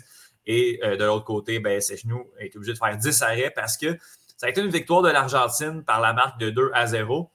Et 0.51 0.79
de 0.83 1.03
l'autre 1.03 1.25
côté, 1.25 1.59
ben, 1.59 1.79
Sechnou 1.79 2.31
est 2.39 2.55
obligé 2.55 2.73
de 2.73 2.77
faire 2.77 2.97
10 2.97 3.21
arrêts 3.21 3.51
parce 3.55 3.77
que 3.77 3.97
ça 4.35 4.47
a 4.47 4.49
été 4.49 4.61
une 4.61 4.71
victoire 4.71 5.03
de 5.03 5.09
l'Argentine 5.09 5.83
par 5.83 6.01
la 6.01 6.11
marque 6.11 6.39
de 6.39 6.49
2 6.49 6.71
à 6.73 6.87
0 6.87 7.29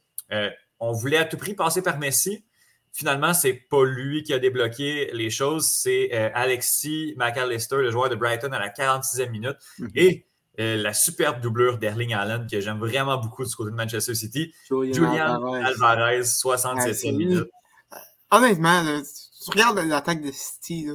on 0.80 0.92
voulait 0.92 1.18
à 1.18 1.24
tout 1.24 1.36
prix 1.36 1.54
passer 1.54 1.82
par 1.82 1.98
Messi. 1.98 2.44
Finalement, 2.92 3.34
c'est 3.34 3.54
pas 3.54 3.84
lui 3.84 4.22
qui 4.22 4.32
a 4.32 4.38
débloqué 4.38 5.10
les 5.12 5.30
choses, 5.30 5.66
c'est 5.66 6.10
euh, 6.12 6.30
Alexis 6.32 7.14
McAllister, 7.16 7.76
le 7.78 7.90
joueur 7.90 8.08
de 8.08 8.14
Brighton, 8.14 8.52
à 8.52 8.58
la 8.60 8.68
46e 8.68 9.30
minute. 9.30 9.56
Mhm. 9.78 9.90
Et 9.96 10.26
euh, 10.60 10.76
la 10.76 10.92
superbe 10.92 11.40
doublure 11.40 11.78
d'Erling 11.78 12.14
Allen, 12.14 12.46
que 12.48 12.60
j'aime 12.60 12.78
vraiment 12.78 13.18
beaucoup 13.18 13.44
du 13.44 13.52
côté 13.52 13.72
de 13.72 13.76
Manchester 13.76 14.14
City. 14.14 14.54
Julian, 14.68 15.52
Alvarez, 15.54 16.20
67e 16.20 17.16
minute. 17.16 17.50
Honnêtement, 18.30 18.84
tu 19.02 19.50
regardes 19.50 19.78
l'attaque 19.78 20.22
de 20.22 20.30
City, 20.30 20.88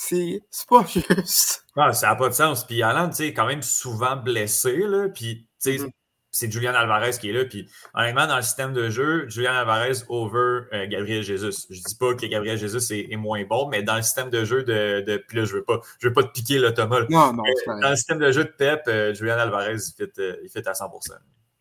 c'est 0.00 0.68
pas 0.68 0.84
juste. 0.86 1.64
Ah, 1.76 1.92
ça 1.92 2.08
n'a 2.08 2.16
pas 2.16 2.28
de 2.28 2.34
sens. 2.34 2.66
Puis 2.66 2.82
Allen, 2.82 3.10
tu 3.10 3.16
sais, 3.16 3.34
quand 3.34 3.46
même 3.46 3.62
souvent 3.62 4.16
blessé, 4.16 4.76
là, 4.78 5.08
puis 5.08 5.48
tu 5.62 5.76
sais, 5.76 5.84
mhm 5.84 5.90
c'est 6.30 6.50
Julian 6.50 6.74
Alvarez 6.74 7.12
qui 7.20 7.30
est 7.30 7.32
là. 7.32 7.44
Puis 7.44 7.68
honnêtement, 7.94 8.26
dans 8.26 8.36
le 8.36 8.42
système 8.42 8.72
de 8.72 8.90
jeu, 8.90 9.28
Julian 9.28 9.52
Alvarez 9.52 10.04
over 10.08 10.66
euh, 10.72 10.86
Gabriel 10.88 11.22
Jesus. 11.22 11.66
Je 11.70 11.80
dis 11.80 11.96
pas 11.98 12.14
que 12.14 12.26
Gabriel 12.26 12.58
Jesus 12.58 12.92
est, 12.92 13.16
moins 13.16 13.44
bon, 13.44 13.68
mais 13.68 13.82
dans 13.82 13.96
le 13.96 14.02
système 14.02 14.30
de 14.30 14.44
jeu 14.44 14.62
de. 14.62 15.02
de 15.06 15.16
puis 15.16 15.38
là, 15.38 15.44
je 15.44 15.54
veux 15.54 15.64
pas, 15.64 15.80
je 15.98 16.08
veux 16.08 16.12
pas 16.12 16.22
te 16.22 16.32
piquer 16.32 16.58
le 16.58 16.72
Thomas. 16.72 17.00
Non, 17.10 17.32
non, 17.32 17.42
euh, 17.44 17.80
dans 17.80 17.90
le 17.90 17.96
système 17.96 18.18
de 18.18 18.30
jeu 18.30 18.44
de 18.44 18.50
Pep, 18.50 18.82
euh, 18.88 19.14
Julian 19.14 19.38
Alvarez, 19.38 19.76
il 19.76 19.94
fait, 19.96 20.20
il 20.42 20.48
fait 20.48 20.66
à 20.66 20.74
100 20.74 20.86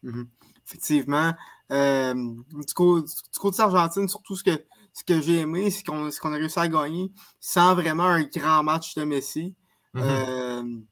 mm-hmm. 0.03 0.25
Effectivement. 0.67 1.33
du, 1.69 2.73
coup, 2.73 3.01
du 3.01 3.39
côté 3.39 3.57
d'Argentine, 3.57 4.07
surtout 4.07 4.35
ce 4.35 4.43
que, 4.43 4.63
ce 4.97 5.03
que 5.03 5.21
j'ai 5.21 5.41
aimé, 5.41 5.69
c'est 5.69 5.83
qu'on 5.85 6.07
a 6.07 6.35
réussi 6.35 6.57
à 6.57 6.67
gagner 6.67 7.11
sans 7.39 7.75
vraiment 7.75 8.05
un 8.05 8.23
grand 8.23 8.63
match 8.63 8.95
de 8.95 9.03
Messi. 9.03 9.55
Mm-hmm. 9.93 10.85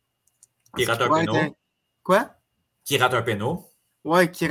il 0.77 0.91
rate 0.91 1.01
un 1.01 1.09
péno. 1.09 1.57
Quoi? 2.03 2.29
Qui 2.83 2.97
rate 2.99 3.15
un 3.15 3.23
péno. 3.23 3.65
Ouais, 4.03 4.29
qui, 4.29 4.47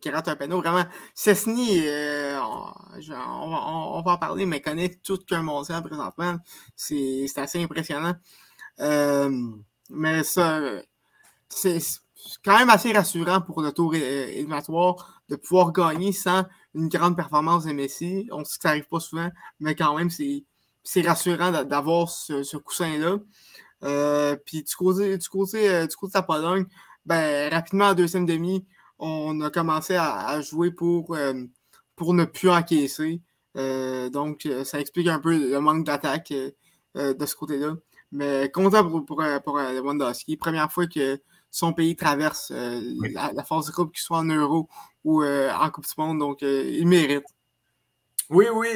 qui, 0.00 0.10
rate 0.10 0.26
un 0.26 0.34
péno. 0.34 0.60
Vraiment, 0.60 0.84
Cessny, 1.14 1.82
euh, 1.86 2.40
on, 2.40 4.02
va 4.04 4.12
en 4.12 4.18
parler, 4.18 4.44
mais 4.44 4.60
connaît 4.60 4.88
tout 4.88 5.18
qu'un 5.18 5.42
mondial 5.42 5.84
présentement. 5.84 6.38
C'est 6.74 7.30
assez 7.36 7.62
impressionnant. 7.62 8.16
Euh, 8.80 9.30
mais 9.88 10.24
ça, 10.24 10.60
c'est 11.48 11.78
quand 12.44 12.58
même 12.58 12.70
assez 12.70 12.92
rassurant 12.92 13.40
pour 13.40 13.62
le 13.62 13.70
tour 13.70 13.94
éliminatoire 13.94 15.22
de 15.28 15.36
pouvoir 15.36 15.70
gagner 15.70 16.10
sans 16.10 16.44
une 16.74 16.88
grande 16.88 17.16
performance 17.16 17.64
de 17.64 17.72
Messi. 17.72 18.28
On 18.32 18.44
sait 18.44 18.56
que 18.56 18.62
ça 18.62 18.68
n'arrive 18.70 18.88
pas 18.88 19.00
souvent, 19.00 19.30
mais 19.58 19.74
quand 19.74 19.96
même, 19.96 20.10
c'est 20.10 21.02
rassurant 21.02 21.50
d'avoir 21.64 22.08
ce, 22.08 22.56
coussin-là. 22.56 23.18
Euh, 23.82 24.36
puis 24.44 24.62
du 24.62 24.74
côté, 24.74 25.16
du, 25.16 25.28
côté, 25.28 25.86
du 25.86 25.96
côté 25.96 26.12
de 26.12 26.18
la 26.18 26.22
Pologne, 26.22 26.66
ben, 27.06 27.50
rapidement 27.52 27.86
en 27.86 27.94
deuxième 27.94 28.26
demi, 28.26 28.64
on 29.00 29.40
a 29.40 29.50
commencé 29.50 29.96
à, 29.96 30.40
jouer 30.42 30.70
pour, 30.70 31.14
euh, 31.14 31.34
pour 31.96 32.14
ne 32.14 32.24
plus 32.24 32.50
encaisser. 32.50 33.20
Euh, 33.56 34.10
donc, 34.10 34.46
euh, 34.46 34.64
ça 34.64 34.80
explique 34.80 35.08
un 35.08 35.18
peu 35.18 35.36
le 35.36 35.60
manque 35.60 35.84
d'attaque 35.84 36.32
de 36.32 37.26
ce 37.26 37.34
côté-là. 37.34 37.74
Mais 38.12 38.50
content 38.52 38.88
pour, 38.88 39.04
pour, 39.06 39.22
pour 39.44 39.58
Lewandowski. 39.58 40.36
Première 40.36 40.70
fois 40.70 40.86
que 40.86 41.20
son 41.50 41.72
pays 41.72 41.96
traverse 41.96 42.50
la, 42.52 43.44
phase 43.44 43.66
de 43.66 43.72
groupe, 43.72 43.92
qu'il 43.92 44.02
soit 44.02 44.18
en 44.18 44.24
Euro 44.24 44.68
ou 45.04 45.24
en 45.24 45.70
Coupe 45.70 45.86
du 45.86 45.94
Monde. 45.96 46.18
Donc, 46.18 46.42
il 46.42 46.86
mérite. 46.86 47.24
Oui, 48.28 48.46
oui, 48.52 48.68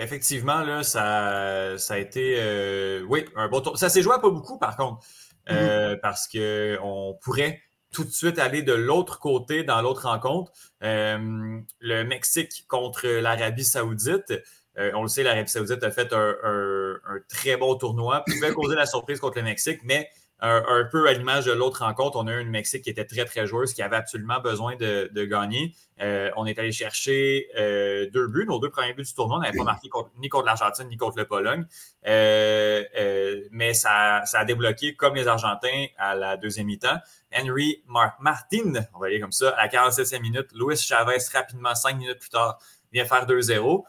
effectivement, 0.00 0.60
là, 0.60 0.82
ça, 0.82 1.78
ça 1.78 1.94
a 1.94 1.98
été 1.98 3.02
oui, 3.08 3.24
un 3.36 3.48
bon 3.48 3.60
tour. 3.60 3.78
Ça 3.78 3.88
s'est 3.88 4.02
joué 4.02 4.14
à 4.14 4.18
pas 4.18 4.30
beaucoup, 4.30 4.58
par 4.58 4.76
contre, 4.76 5.04
mm-hmm. 5.48 6.00
parce 6.00 6.28
qu'on 6.28 7.18
pourrait 7.22 7.62
tout 7.92 8.04
de 8.04 8.10
suite 8.10 8.38
aller 8.38 8.62
de 8.62 8.72
l'autre 8.72 9.18
côté 9.18 9.62
dans 9.62 9.80
l'autre 9.82 10.08
rencontre. 10.08 10.50
Euh, 10.82 11.60
le 11.80 12.02
Mexique 12.02 12.64
contre 12.66 13.06
l'Arabie 13.06 13.64
Saoudite. 13.64 14.32
Euh, 14.78 14.90
on 14.94 15.02
le 15.02 15.08
sait, 15.08 15.22
l'Arabie 15.22 15.50
Saoudite 15.50 15.84
a 15.84 15.90
fait 15.90 16.12
un, 16.12 16.34
un, 16.42 17.18
très 17.28 17.56
bon 17.56 17.74
tournoi, 17.76 18.24
pouvait 18.26 18.52
causer 18.52 18.74
la 18.74 18.86
surprise 18.86 19.20
contre 19.20 19.36
le 19.36 19.44
Mexique, 19.44 19.80
mais 19.84 20.08
un, 20.44 20.84
peu 20.90 21.08
à 21.08 21.12
l'image 21.12 21.44
de 21.44 21.52
l'autre 21.52 21.84
rencontre, 21.84 22.16
on 22.18 22.26
a 22.26 22.32
eu 22.32 22.40
une 22.40 22.50
Mexique 22.50 22.82
qui 22.82 22.90
était 22.90 23.04
très, 23.04 23.24
très 23.24 23.46
joueuse, 23.46 23.74
qui 23.74 23.82
avait 23.82 23.96
absolument 23.96 24.40
besoin 24.40 24.74
de, 24.74 25.24
gagner. 25.24 25.72
Euh, 26.00 26.30
on 26.36 26.46
est 26.46 26.58
allé 26.58 26.72
chercher 26.72 27.46
euh, 27.56 28.10
deux 28.12 28.26
buts, 28.26 28.44
nos 28.46 28.58
deux 28.58 28.70
premiers 28.70 28.92
buts 28.92 29.04
du 29.04 29.14
tournoi. 29.14 29.36
On 29.36 29.40
n'avait 29.40 29.56
pas 29.56 29.62
marqué 29.62 29.88
ni 30.18 30.28
contre 30.28 30.46
l'Argentine 30.46 30.88
ni 30.88 30.96
contre 30.96 31.16
le 31.16 31.26
Pologne. 31.26 31.64
Euh, 32.08 33.40
mais 33.52 33.72
ça, 33.72 34.22
ça, 34.24 34.40
a 34.40 34.44
débloqué 34.44 34.96
comme 34.96 35.14
les 35.14 35.28
Argentins 35.28 35.86
à 35.96 36.16
la 36.16 36.36
deuxième 36.36 36.66
mi-temps. 36.66 36.98
Henry 37.32 37.84
Martin, 37.86 38.72
on 38.94 38.98
va 38.98 39.06
aller 39.06 39.20
comme 39.20 39.32
ça, 39.32 39.50
à 39.50 39.66
la 39.66 39.68
47e 39.68 40.20
minute. 40.20 40.48
Luis 40.54 40.76
Chavez 40.76 41.18
rapidement, 41.32 41.76
cinq 41.76 41.96
minutes 41.98 42.18
plus 42.18 42.30
tard, 42.30 42.58
vient 42.92 43.04
faire 43.04 43.26
2-0. 43.26 43.84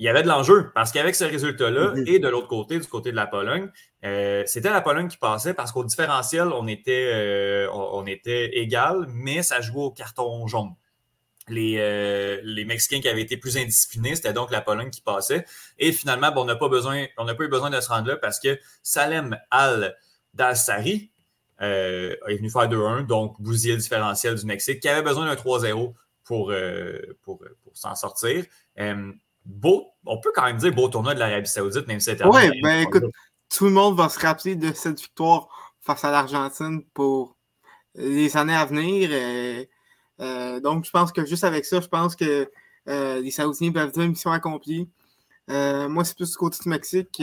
Il 0.00 0.06
y 0.06 0.08
avait 0.08 0.22
de 0.22 0.28
l'enjeu 0.28 0.72
parce 0.74 0.90
qu'avec 0.90 1.14
ce 1.14 1.24
résultat-là, 1.24 1.92
mm-hmm. 1.92 2.08
et 2.08 2.18
de 2.18 2.28
l'autre 2.28 2.48
côté, 2.48 2.80
du 2.80 2.86
côté 2.88 3.12
de 3.12 3.16
la 3.16 3.26
Pologne, 3.26 3.70
c'était 4.46 4.70
la 4.70 4.80
Pologne 4.80 5.06
qui 5.06 5.18
passait 5.18 5.54
parce 5.54 5.70
qu'au 5.70 5.84
différentiel, 5.84 6.48
on 6.48 6.66
était, 6.66 7.66
on, 7.72 8.06
était 8.06 8.58
égal, 8.58 9.06
mais 9.08 9.42
ça 9.42 9.60
jouait 9.60 9.84
au 9.84 9.90
carton 9.90 10.46
jaune. 10.46 10.74
Les, 11.48 12.40
les, 12.42 12.64
Mexicains 12.64 13.00
qui 13.00 13.08
avaient 13.08 13.22
été 13.22 13.36
plus 13.36 13.58
indisciplinés, 13.58 14.16
c'était 14.16 14.32
donc 14.32 14.50
la 14.50 14.62
Pologne 14.62 14.90
qui 14.90 15.02
passait. 15.02 15.44
Et 15.78 15.92
finalement, 15.92 16.32
on 16.36 16.44
n'a 16.46 16.56
pas 16.56 16.68
besoin, 16.68 17.04
on 17.18 17.24
n'a 17.24 17.34
pas 17.34 17.44
eu 17.44 17.48
besoin 17.48 17.68
de 17.68 17.80
se 17.80 17.88
rendre 17.88 18.08
là 18.08 18.16
parce 18.16 18.40
que 18.40 18.58
Salem 18.82 19.36
Al 19.50 19.96
Dalsari, 20.34 21.10
euh, 21.60 22.16
est 22.26 22.36
venu 22.36 22.50
faire 22.50 22.68
2-1, 22.68 23.06
donc 23.06 23.40
bousiller 23.40 23.74
le 23.74 23.80
différentiel 23.80 24.34
du 24.34 24.46
Mexique, 24.46 24.80
qui 24.80 24.88
avait 24.88 25.02
besoin 25.02 25.26
d'un 25.26 25.34
3-0 25.34 25.94
pour, 26.24 26.50
euh, 26.50 26.98
pour, 27.22 27.42
pour 27.62 27.76
s'en 27.76 27.94
sortir. 27.94 28.44
Euh, 29.46 29.50
beau, 29.50 29.86
on 30.06 30.20
peut 30.20 30.32
quand 30.34 30.44
même 30.44 30.56
dire 30.56 30.74
beau 30.74 30.88
tournoi 30.88 31.14
de 31.14 31.18
l'Arabie 31.18 31.48
Saoudite, 31.48 31.86
même 31.86 32.00
si 32.00 32.10
c'était. 32.10 32.24
Oui, 32.24 32.60
ben 32.62 32.82
écoute, 32.82 33.04
tout 33.48 33.64
le 33.64 33.70
monde 33.70 33.96
va 33.96 34.08
se 34.08 34.18
rappeler 34.18 34.56
de 34.56 34.72
cette 34.72 35.00
victoire 35.00 35.48
face 35.80 36.04
à 36.04 36.10
l'Argentine 36.10 36.82
pour 36.94 37.36
les 37.94 38.36
années 38.36 38.54
à 38.54 38.64
venir. 38.64 39.10
donc, 40.62 40.84
je 40.84 40.90
pense 40.90 41.12
que 41.12 41.24
juste 41.24 41.44
avec 41.44 41.64
ça, 41.64 41.80
je 41.80 41.88
pense 41.88 42.16
que 42.16 42.50
les 42.86 43.30
Saoudiens 43.30 43.72
peuvent 43.72 43.92
dire 43.92 44.08
mission 44.08 44.30
accomplie. 44.30 44.88
moi, 45.48 46.04
c'est 46.04 46.16
plus 46.16 46.30
du 46.30 46.36
côté 46.36 46.58
du 46.62 46.68
Mexique. 46.68 47.20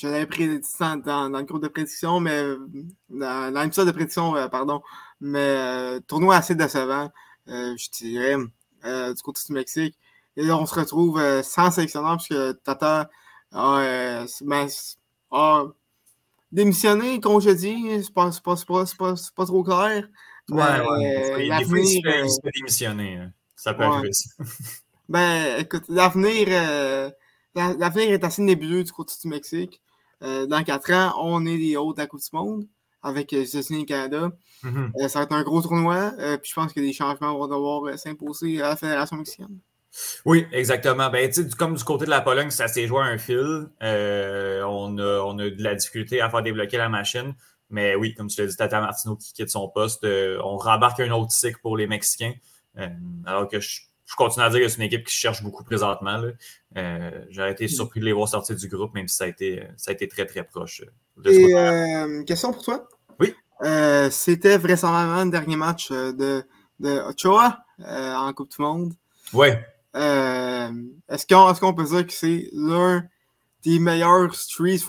Je 0.00 0.06
l'avais 0.06 0.26
pris 0.26 0.60
dans, 0.78 1.28
dans, 1.28 1.38
le 1.38 1.44
groupe 1.44 1.62
de 1.62 1.68
prédiction, 1.68 2.20
mais 2.20 2.40
dans, 3.08 3.52
dans 3.52 3.62
l'épisode 3.62 3.88
de 3.88 3.92
prédiction, 3.92 4.36
euh, 4.36 4.46
pardon. 4.48 4.80
Mais 5.20 5.38
euh, 5.38 6.00
tournoi 6.06 6.36
assez 6.36 6.54
décevant, 6.54 7.10
euh, 7.48 7.74
je 7.76 7.90
dirais, 7.90 8.36
du 8.84 9.22
côté 9.22 9.40
du 9.46 9.52
Mexique. 9.54 9.98
Et 10.38 10.44
là, 10.44 10.56
on 10.56 10.64
se 10.64 10.74
retrouve 10.74 11.20
sans 11.42 11.70
sélectionneur 11.70 12.16
puisque 12.16 12.62
Tata 12.62 13.10
a, 13.52 14.24
ben, 14.40 14.68
a 15.30 15.64
démissionné, 16.50 17.20
congédié. 17.20 18.02
C'est 18.02 18.14
pas, 18.14 18.30
pas, 18.42 18.54
pas, 18.66 19.14
pas, 19.36 19.46
trop 19.46 19.62
clair. 19.62 20.08
Ouais, 20.48 20.62
ouais. 20.62 21.46
il, 21.46 21.54
il, 21.60 22.28
se 22.30 22.40
fait 22.42 22.50
démissionner. 22.54 23.16
Hein. 23.16 23.32
Ça 23.56 23.74
peut 23.74 23.82
arriver 23.82 24.08
aussi. 24.08 24.30
ben, 25.08 25.58
écoute, 25.60 25.84
l'avenir 25.88 27.12
l'avenir 27.54 28.12
est 28.12 28.24
assez 28.24 28.42
nébuleux 28.42 28.84
du 28.84 28.92
côté 28.92 29.14
du 29.20 29.28
Mexique. 29.28 29.80
Euh, 30.22 30.46
dans 30.46 30.62
quatre 30.64 30.92
ans, 30.92 31.14
on 31.20 31.46
est 31.46 31.56
les 31.56 31.76
hauts 31.76 31.92
de 31.92 31.98
la 31.98 32.06
Coupe 32.06 32.20
du 32.20 32.28
Monde 32.32 32.66
avec 33.02 33.30
les 33.30 33.48
États-Unis 33.48 33.80
et 33.80 33.82
le 33.82 33.86
Canada. 33.86 34.32
Mm-hmm. 34.64 34.90
Euh, 35.00 35.08
ça 35.08 35.20
va 35.20 35.24
être 35.24 35.32
un 35.32 35.42
gros 35.42 35.62
tournoi. 35.62 36.12
Euh, 36.18 36.36
puis 36.36 36.50
je 36.50 36.54
pense 36.54 36.72
que 36.72 36.80
des 36.80 36.92
changements 36.92 37.36
vont 37.36 37.46
devoir 37.46 37.98
s'imposer 37.98 38.60
à 38.60 38.70
la 38.70 38.76
Fédération 38.76 39.16
mexicaine. 39.16 39.58
Oui, 40.24 40.46
exactement. 40.52 41.10
Ben, 41.10 41.30
comme 41.58 41.74
du 41.74 41.84
côté 41.84 42.04
de 42.04 42.10
la 42.10 42.20
Pologne, 42.20 42.50
ça 42.50 42.68
s'est 42.68 42.86
joué 42.86 43.00
à 43.00 43.04
un 43.04 43.18
fil. 43.18 43.68
on, 43.80 44.98
a, 44.98 45.20
on 45.24 45.38
a 45.38 45.50
de 45.50 45.62
la 45.62 45.74
difficulté 45.74 46.20
à 46.20 46.30
faire 46.30 46.42
débloquer 46.42 46.76
la 46.76 46.88
machine. 46.88 47.34
Mais 47.70 47.94
oui, 47.94 48.14
comme 48.14 48.28
tu 48.28 48.40
l'as 48.40 48.46
dit, 48.46 48.56
Tata 48.56 48.80
Martino 48.80 49.16
qui 49.16 49.32
quitte 49.32 49.50
son 49.50 49.68
poste, 49.68 50.04
on 50.04 50.56
rembarque 50.56 51.00
un 51.00 51.10
autre 51.10 51.32
cycle 51.32 51.58
pour 51.60 51.76
les 51.76 51.86
Mexicains. 51.86 52.32
alors 53.26 53.48
que 53.48 53.60
je 53.60 53.80
je 54.08 54.14
continue 54.16 54.44
à 54.44 54.48
dire 54.48 54.60
que 54.60 54.68
c'est 54.68 54.78
une 54.78 54.84
équipe 54.84 55.06
qui 55.06 55.14
cherche 55.14 55.42
beaucoup 55.42 55.62
présentement. 55.64 56.22
Euh, 56.76 57.10
J'aurais 57.28 57.52
été 57.52 57.68
surpris 57.68 58.00
de 58.00 58.06
les 58.06 58.14
voir 58.14 58.26
sortir 58.26 58.56
du 58.56 58.66
groupe, 58.66 58.94
même 58.94 59.06
si 59.06 59.16
ça 59.16 59.24
a 59.24 59.26
été, 59.26 59.62
ça 59.76 59.90
a 59.90 59.94
été 59.94 60.08
très, 60.08 60.24
très 60.24 60.44
proche. 60.44 60.82
Euh, 61.26 61.30
Et 61.30 61.54
euh, 61.54 62.24
question 62.24 62.52
pour 62.52 62.62
toi? 62.64 62.88
Oui. 63.20 63.34
Euh, 63.62 64.08
c'était 64.10 64.56
vraisemblablement 64.56 65.24
le 65.24 65.30
dernier 65.30 65.56
match 65.56 65.90
de, 65.90 66.42
de 66.80 67.00
Ochoa 67.00 67.58
en 67.86 68.32
Coupe 68.32 68.50
du 68.50 68.62
Monde. 68.62 68.94
Oui. 69.34 69.48
Est-ce 69.94 71.26
qu'on 71.26 71.72
est 71.72 71.74
peut 71.74 71.84
dire 71.84 72.06
que 72.06 72.12
c'est 72.12 72.48
l'un 72.52 73.04
des 73.64 73.78
meilleurs 73.78 74.34
Streets, 74.34 74.86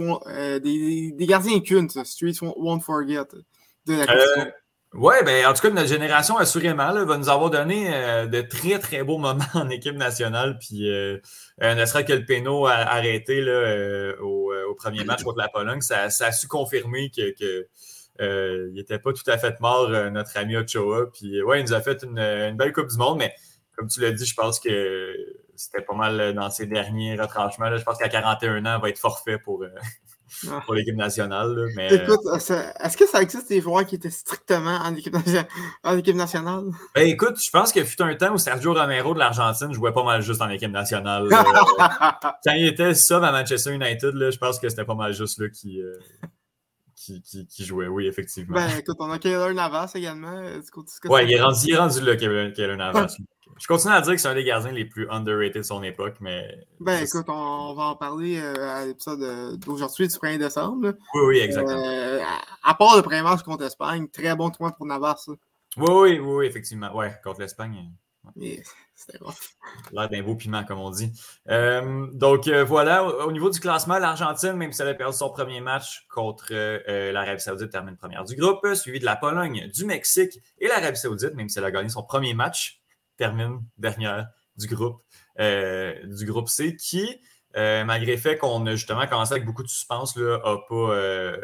des, 0.64 1.12
des, 1.12 1.26
gardiens 1.26 1.60
cultes, 1.60 2.04
Streets 2.04 2.40
Won't 2.42 2.82
Forget 2.82 3.26
de 3.86 3.94
la 3.94 4.06
Monde? 4.06 4.54
Oui, 4.96 5.14
ben, 5.24 5.46
en 5.46 5.54
tout 5.54 5.62
cas, 5.62 5.70
notre 5.70 5.88
génération, 5.88 6.38
assurément, 6.38 6.92
va 7.06 7.18
nous 7.18 7.30
avoir 7.30 7.52
donné 7.52 7.94
euh, 7.94 8.26
de 8.26 8.42
très, 8.42 8.80
très 8.80 9.04
beaux 9.04 9.20
moments 9.20 9.44
en 9.54 9.70
équipe 9.70 9.96
nationale. 9.96 10.58
Puis, 10.60 10.90
euh, 10.90 11.20
euh 11.62 11.76
ne 11.76 11.86
serait 11.86 12.06
que 12.06 12.14
le 12.14 12.26
péno 12.26 12.66
arrêté 12.66 13.42
là, 13.42 13.52
euh, 13.52 14.18
au, 14.20 14.74
premier 14.76 15.04
match 15.04 15.24
contre 15.24 15.38
la 15.38 15.50
Pologne, 15.50 15.82
ça, 15.82 16.04
a 16.04 16.32
su 16.32 16.48
confirmer 16.48 17.10
qu'il 17.10 17.34
que, 17.36 17.68
n'était 18.72 18.98
pas 18.98 19.14
tout 19.14 19.30
à 19.30 19.38
fait 19.38 19.60
mort, 19.60 19.90
notre 19.90 20.36
ami 20.38 20.56
Ochoa. 20.56 21.12
Puis, 21.12 21.42
ouais, 21.44 21.60
il 21.60 21.66
nous 21.66 21.74
a 21.74 21.82
fait 21.82 22.04
une, 22.04 22.56
belle 22.58 22.74
Coupe 22.74 22.88
du 22.88 22.98
Monde, 22.98 23.20
mais 23.20 23.36
comme 23.80 23.88
tu 23.88 24.02
l'as 24.02 24.12
dit, 24.12 24.26
je 24.26 24.36
pense 24.36 24.60
que 24.60 25.16
c'était 25.56 25.82
pas 25.82 25.96
mal 25.96 26.34
dans 26.34 26.50
ses 26.50 26.66
derniers 26.66 27.16
retranchements. 27.16 27.76
Je 27.78 27.84
pense 27.84 27.98
qu'à 27.98 28.10
41 28.10 28.66
ans, 28.66 28.78
il 28.78 28.82
va 28.82 28.90
être 28.90 29.00
forfait 29.00 29.38
pour, 29.38 29.64
ah. 30.50 30.62
pour 30.66 30.74
l'équipe 30.74 30.98
nationale. 30.98 31.56
mais... 31.78 31.88
Écoute, 31.96 32.20
est-ce 32.36 32.98
que 32.98 33.08
ça 33.08 33.22
existe 33.22 33.48
des 33.48 33.62
joueurs 33.62 33.86
qui 33.86 33.96
étaient 33.96 34.10
strictement 34.10 34.80
en 34.84 34.94
équipe, 34.96 35.16
en 35.86 35.98
équipe 35.98 36.16
nationale? 36.18 36.66
Ben, 36.94 37.08
écoute, 37.08 37.42
je 37.42 37.50
pense 37.50 37.72
que 37.72 37.86
fut 37.86 38.02
un 38.02 38.14
temps 38.16 38.34
où 38.34 38.38
Sergio 38.38 38.74
Romero 38.74 39.14
de 39.14 39.20
l'Argentine 39.20 39.74
jouait 39.74 39.94
pas 39.94 40.04
mal 40.04 40.22
juste 40.22 40.42
en 40.42 40.50
équipe 40.50 40.72
nationale. 40.72 41.30
Quand 42.46 42.54
il 42.54 42.68
était 42.68 42.94
sub 42.94 43.24
à 43.24 43.32
Manchester 43.32 43.72
United, 43.72 44.14
là, 44.14 44.30
je 44.30 44.38
pense 44.38 44.60
que 44.60 44.68
c'était 44.68 44.84
pas 44.84 44.96
mal 44.96 45.14
juste 45.14 45.40
là 45.40 45.48
qui, 45.48 45.82
euh, 45.82 45.98
qui, 47.00 47.46
qui, 47.48 47.66
jouait, 47.66 47.88
oui, 47.88 48.08
effectivement. 48.08 48.56
Ben 48.56 48.70
écoute, 48.78 48.98
on 49.00 49.10
a 49.10 49.20
Kaylor 49.20 49.54
Navas 49.54 49.92
également. 49.96 50.36
Euh, 50.36 50.62
ouais, 51.06 51.26
il 51.26 51.34
est, 51.34 51.42
rendu, 51.42 51.60
il 51.64 51.74
est 51.74 51.78
rendu 51.78 52.02
là, 52.02 52.16
Kaylor 52.18 52.76
Navas. 52.76 53.16
Je 53.58 53.68
continue 53.68 53.94
à 53.94 54.02
dire 54.02 54.14
que 54.14 54.20
c'est 54.20 54.28
un 54.28 54.36
des 54.36 54.44
gardiens 54.44 54.72
les 54.72 54.86
plus 54.86 55.10
underrated 55.10 55.58
de 55.58 55.62
son 55.64 55.82
époque, 55.84 56.16
mais. 56.20 56.66
Ben 56.80 57.04
écoute, 57.04 57.26
on, 57.30 57.74
va 57.74 57.84
en 57.84 57.96
parler 57.96 58.40
euh, 58.40 58.70
à 58.70 58.86
l'épisode 58.86 59.58
d'aujourd'hui 59.60 60.08
du 60.08 60.14
1er 60.14 60.38
décembre. 60.38 60.94
Oui, 61.16 61.22
oui, 61.26 61.40
exactement. 61.40 61.78
Euh, 61.78 62.20
à, 62.64 62.74
part 62.74 62.98
le 62.98 63.02
premier 63.02 63.22
match 63.22 63.44
contre 63.44 63.64
l'Espagne, 63.64 64.08
très 64.10 64.36
bon 64.36 64.50
tournoi 64.50 64.76
pour 64.76 64.86
Navas. 64.86 65.26
Oui, 65.78 65.88
oui, 65.90 66.20
oui, 66.20 66.46
effectivement. 66.46 66.96
Ouais, 66.96 67.14
contre 67.24 67.40
l'Espagne. 67.40 67.92
C'était 68.96 69.18
rough. 69.22 69.36
L'air 69.92 70.10
d'un 70.10 70.24
beau 70.24 70.36
piment, 70.36 70.64
comme 70.66 70.80
on 70.80 70.90
dit. 70.90 71.12
Euh, 71.50 72.08
donc 72.14 72.50
voilà, 72.50 73.04
au, 73.04 73.32
niveau 73.32 73.50
du 73.50 73.60
classement, 73.60 73.98
l'Argentine, 73.98 74.54
même 74.54 74.74
si 74.74 74.82
elle 74.82 74.90
a 74.90 74.94
perdu 74.94 75.16
son 75.16 75.30
premier 75.30 75.62
match 75.62 76.06
contre 76.10 76.54
l'Arabie 77.12 77.42
Saoudite, 77.42 77.70
termine 77.70 77.96
première 77.96 78.26
du 78.26 78.36
groupe, 78.36 78.66
suivi 78.74 79.00
de 79.00 79.06
la 79.06 79.16
Pologne, 79.16 79.70
du 79.74 79.86
Mexique 79.86 80.40
et 80.58 80.68
l'Arabie 80.68 80.98
Saoudite, 80.98 81.34
même 81.36 81.50
si 81.50 81.60
elle 81.60 81.66
a 81.66 81.72
gagné 81.72 81.90
son 81.90 82.04
premier 82.04 82.34
match 82.34 82.80
termine 83.20 83.62
dernière 83.78 84.30
du 84.58 84.68
groupe, 84.68 85.04
euh, 85.40 85.94
du 86.06 86.26
groupe 86.26 86.50
C, 86.50 86.76
qui, 86.76 87.22
euh, 87.56 87.84
malgré 87.84 88.14
le 88.14 88.18
fait 88.18 88.38
qu'on 88.38 88.66
a 88.66 88.72
justement 88.72 89.06
commencé 89.08 89.34
avec 89.34 89.46
beaucoup 89.46 89.64
de 89.64 89.68
suspense, 89.68 90.16
n'a 90.16 90.40
pas, 90.40 90.76
euh, 90.76 91.38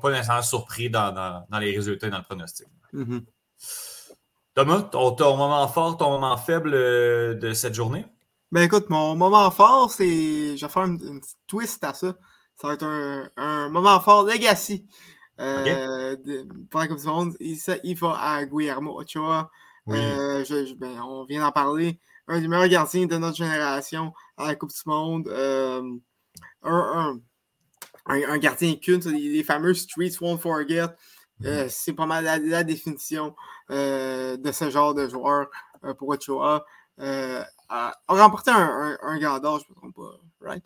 pas 0.00 0.10
nécessairement 0.10 0.42
surpris 0.42 0.90
dans, 0.90 1.44
les 1.60 1.74
résultats 1.74 2.06
et 2.06 2.10
dans 2.10 2.18
le 2.18 2.24
pronostic. 2.24 2.68
Mm-hmm. 2.92 3.24
Thomas, 4.54 4.82
ton, 4.82 5.36
moment 5.36 5.66
fort, 5.68 5.96
ton 5.96 6.10
moment 6.10 6.36
faible 6.36 6.70
de 6.70 7.52
cette 7.54 7.74
journée? 7.74 8.06
Ben 8.52 8.62
écoute, 8.62 8.88
mon 8.88 9.16
moment 9.16 9.50
fort, 9.50 9.90
c'est. 9.90 10.56
Je 10.56 10.64
vais 10.64 10.72
faire 10.72 10.84
une, 10.84 11.20
twist 11.46 11.82
à 11.82 11.92
ça. 11.92 12.14
Ça 12.54 12.68
va 12.68 12.74
être 12.74 12.86
un, 13.36 13.68
moment 13.68 13.98
fort 14.00 14.24
Legacy. 14.24 14.86
pour 15.36 16.80
la 16.80 16.86
Coupe 16.86 17.00
du 17.00 17.06
Monde, 17.06 17.34
il, 17.40 17.58
il 17.82 17.96
va 17.96 18.16
à 18.20 18.44
Guillermo 18.44 19.00
Ochoa. 19.00 19.50
Euh, 19.88 20.44
ben, 20.76 21.00
on 21.02 21.24
vient 21.24 21.40
d'en 21.40 21.52
parler. 21.52 21.98
Un 22.26 22.40
des 22.40 22.48
meilleurs 22.48 22.68
gardiens 22.68 23.06
de 23.06 23.16
notre 23.16 23.36
génération 23.36 24.12
à 24.36 24.46
la 24.46 24.54
Coupe 24.54 24.70
du 24.70 24.82
Monde. 24.86 25.28
Euh, 25.28 25.82
un, 26.62 28.38
gardien 28.38 28.76
culte, 28.76 29.06
les, 29.06 29.42
fameux 29.42 29.74
Streets 29.74 30.16
Won't 30.20 30.38
Forget. 30.38 30.86
Euh, 31.44 31.66
c'est 31.68 31.92
pas 31.92 32.06
mal 32.06 32.24
la, 32.24 32.64
définition 32.64 33.34
de 33.68 34.52
ce 34.52 34.70
genre 34.70 34.94
de 34.94 35.08
joueur 35.08 35.48
pour 35.98 36.08
Ochoa. 36.08 36.64
a 36.98 37.92
remporté 38.08 38.50
un, 38.50 38.96
un, 39.02 39.18
gardeur, 39.18 39.58
je 39.58 39.64
ne 39.64 39.70
me 39.70 39.74
trompe 39.74 39.94
pas, 39.94 40.48
right? 40.48 40.64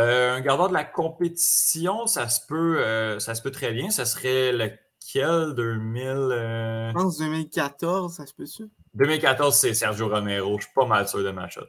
un 0.00 0.40
gardeur 0.40 0.68
de 0.68 0.74
la 0.74 0.84
compétition, 0.84 2.06
ça 2.06 2.28
se 2.28 2.40
peut, 2.46 3.18
ça 3.18 3.34
se 3.34 3.42
peut 3.42 3.50
très 3.50 3.72
bien. 3.72 3.90
Ça 3.90 4.04
serait 4.04 4.52
le 4.52 4.70
quel 5.12 5.54
2000 5.54 6.04
Je 6.04 6.92
pense 6.92 7.18
2014, 7.18 8.14
ça 8.14 8.26
se 8.26 8.34
peut-tu? 8.34 8.68
2014, 8.94 9.56
c'est 9.56 9.74
Sergio 9.74 10.08
Romero. 10.08 10.58
Je 10.58 10.64
suis 10.64 10.74
pas 10.74 10.86
mal 10.86 11.08
sûr 11.08 11.22
de 11.22 11.30
ma 11.30 11.48
shot. 11.48 11.62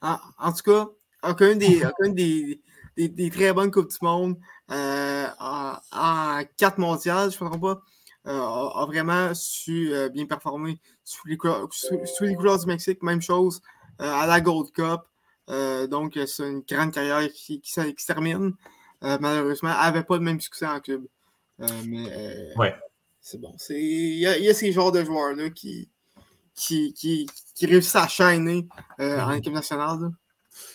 En, 0.00 0.18
en 0.38 0.52
tout 0.52 0.62
cas, 0.62 0.88
aucun 1.22 1.54
des, 1.54 1.82
des, 2.08 2.60
des, 2.96 3.08
des, 3.08 3.30
très 3.30 3.52
bonnes 3.52 3.70
Coupes 3.70 3.90
du 3.90 3.98
Monde 4.02 4.36
euh, 4.70 5.26
en, 5.40 6.42
quatre 6.56 6.78
mondiales, 6.78 7.30
je 7.30 7.38
ne 7.42 7.44
me 7.44 7.50
trompe 7.50 7.62
pas, 7.62 7.82
euh, 8.26 8.40
a, 8.40 8.86
vraiment 8.86 9.34
su 9.34 9.92
euh, 9.92 10.08
bien 10.08 10.26
performer 10.26 10.80
sous 11.04 11.26
les, 11.28 11.38
sous, 11.70 12.24
les 12.24 12.34
couleurs 12.34 12.58
du 12.58 12.66
Mexique. 12.66 13.02
Même 13.02 13.22
chose 13.22 13.60
euh, 14.00 14.12
à 14.12 14.26
la 14.26 14.40
Gold 14.40 14.70
Cup. 14.72 15.00
donc, 15.90 16.18
c'est 16.26 16.48
une 16.48 16.60
grande 16.60 16.92
carrière 16.92 17.28
qui, 17.32 17.60
qui, 17.60 17.72
qui 17.72 18.02
se 18.02 18.06
termine. 18.06 18.54
malheureusement, 19.00 19.70
elle 19.70 19.92
n'avait 19.92 20.04
pas 20.04 20.16
le 20.16 20.22
même 20.22 20.40
succès 20.40 20.66
en 20.66 20.80
club. 20.80 21.04
Euh, 21.60 21.66
mais 21.86 22.06
euh, 22.10 22.70
c'est 23.20 23.40
bon. 23.40 23.54
Il 23.70 24.18
y, 24.18 24.26
a 24.26 24.54
ces 24.54 24.72
genres 24.72 24.92
de 24.92 25.04
joueurs-là 25.04 25.50
qui, 25.50 25.88
qui, 26.54 26.92
qui, 26.92 27.28
qui 27.54 27.66
réussissent 27.66 27.96
à 27.96 28.08
shiner 28.08 28.66
euh, 29.00 29.20
en 29.20 29.30
mm-hmm. 29.30 29.38
équipe 29.38 29.52
nationale. 29.52 30.10